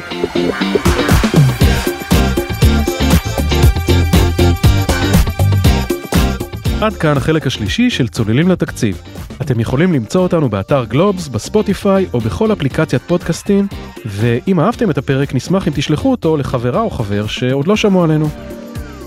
עד 6.85 6.93
כאן 6.93 7.17
החלק 7.17 7.47
השלישי 7.47 7.89
של 7.89 8.07
צוללים 8.07 8.49
לתקציב. 8.49 9.01
אתם 9.41 9.59
יכולים 9.59 9.93
למצוא 9.93 10.21
אותנו 10.21 10.49
באתר 10.49 10.85
גלובס, 10.85 11.27
בספוטיפיי 11.27 12.05
או 12.13 12.19
בכל 12.19 12.53
אפליקציית 12.53 13.01
פודקאסטים, 13.01 13.67
ואם 14.05 14.59
אהבתם 14.59 14.89
את 14.89 14.97
הפרק 14.97 15.35
נשמח 15.35 15.67
אם 15.67 15.73
תשלחו 15.75 16.11
אותו 16.11 16.37
לחברה 16.37 16.81
או 16.81 16.89
חבר 16.89 17.27
שעוד 17.27 17.67
לא 17.67 17.75
שמעו 17.75 18.03
עלינו. 18.03 18.29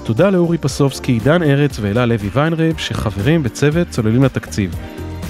תודה 0.05 0.31
לאורי 0.31 0.59
פסובסקי, 0.59 1.19
דן 1.25 1.43
ארץ 1.43 1.79
ואלה 1.81 2.07
לוי 2.07 2.29
ויינרב 2.33 2.79
שחברים 2.79 3.43
בצוות 3.43 3.89
צוללים 3.89 4.25
לתקציב. 4.25 4.75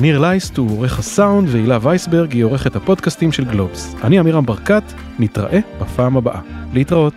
ניר 0.01 0.19
לייסט 0.19 0.57
הוא 0.57 0.71
עורך 0.71 0.99
הסאונד 0.99 1.49
והילה 1.53 1.79
וייסברג 1.83 2.33
היא 2.33 2.45
עורכת 2.45 2.77
הפודקאסטים 2.77 3.33
של 3.33 3.45
גלובס. 3.45 3.95
אני 4.05 4.19
עמירם 4.19 4.47
ברקת, 4.47 4.93
נתראה 5.19 5.61
בפעם 5.81 6.17
הבאה. 6.17 6.41
להתראות. 6.73 7.15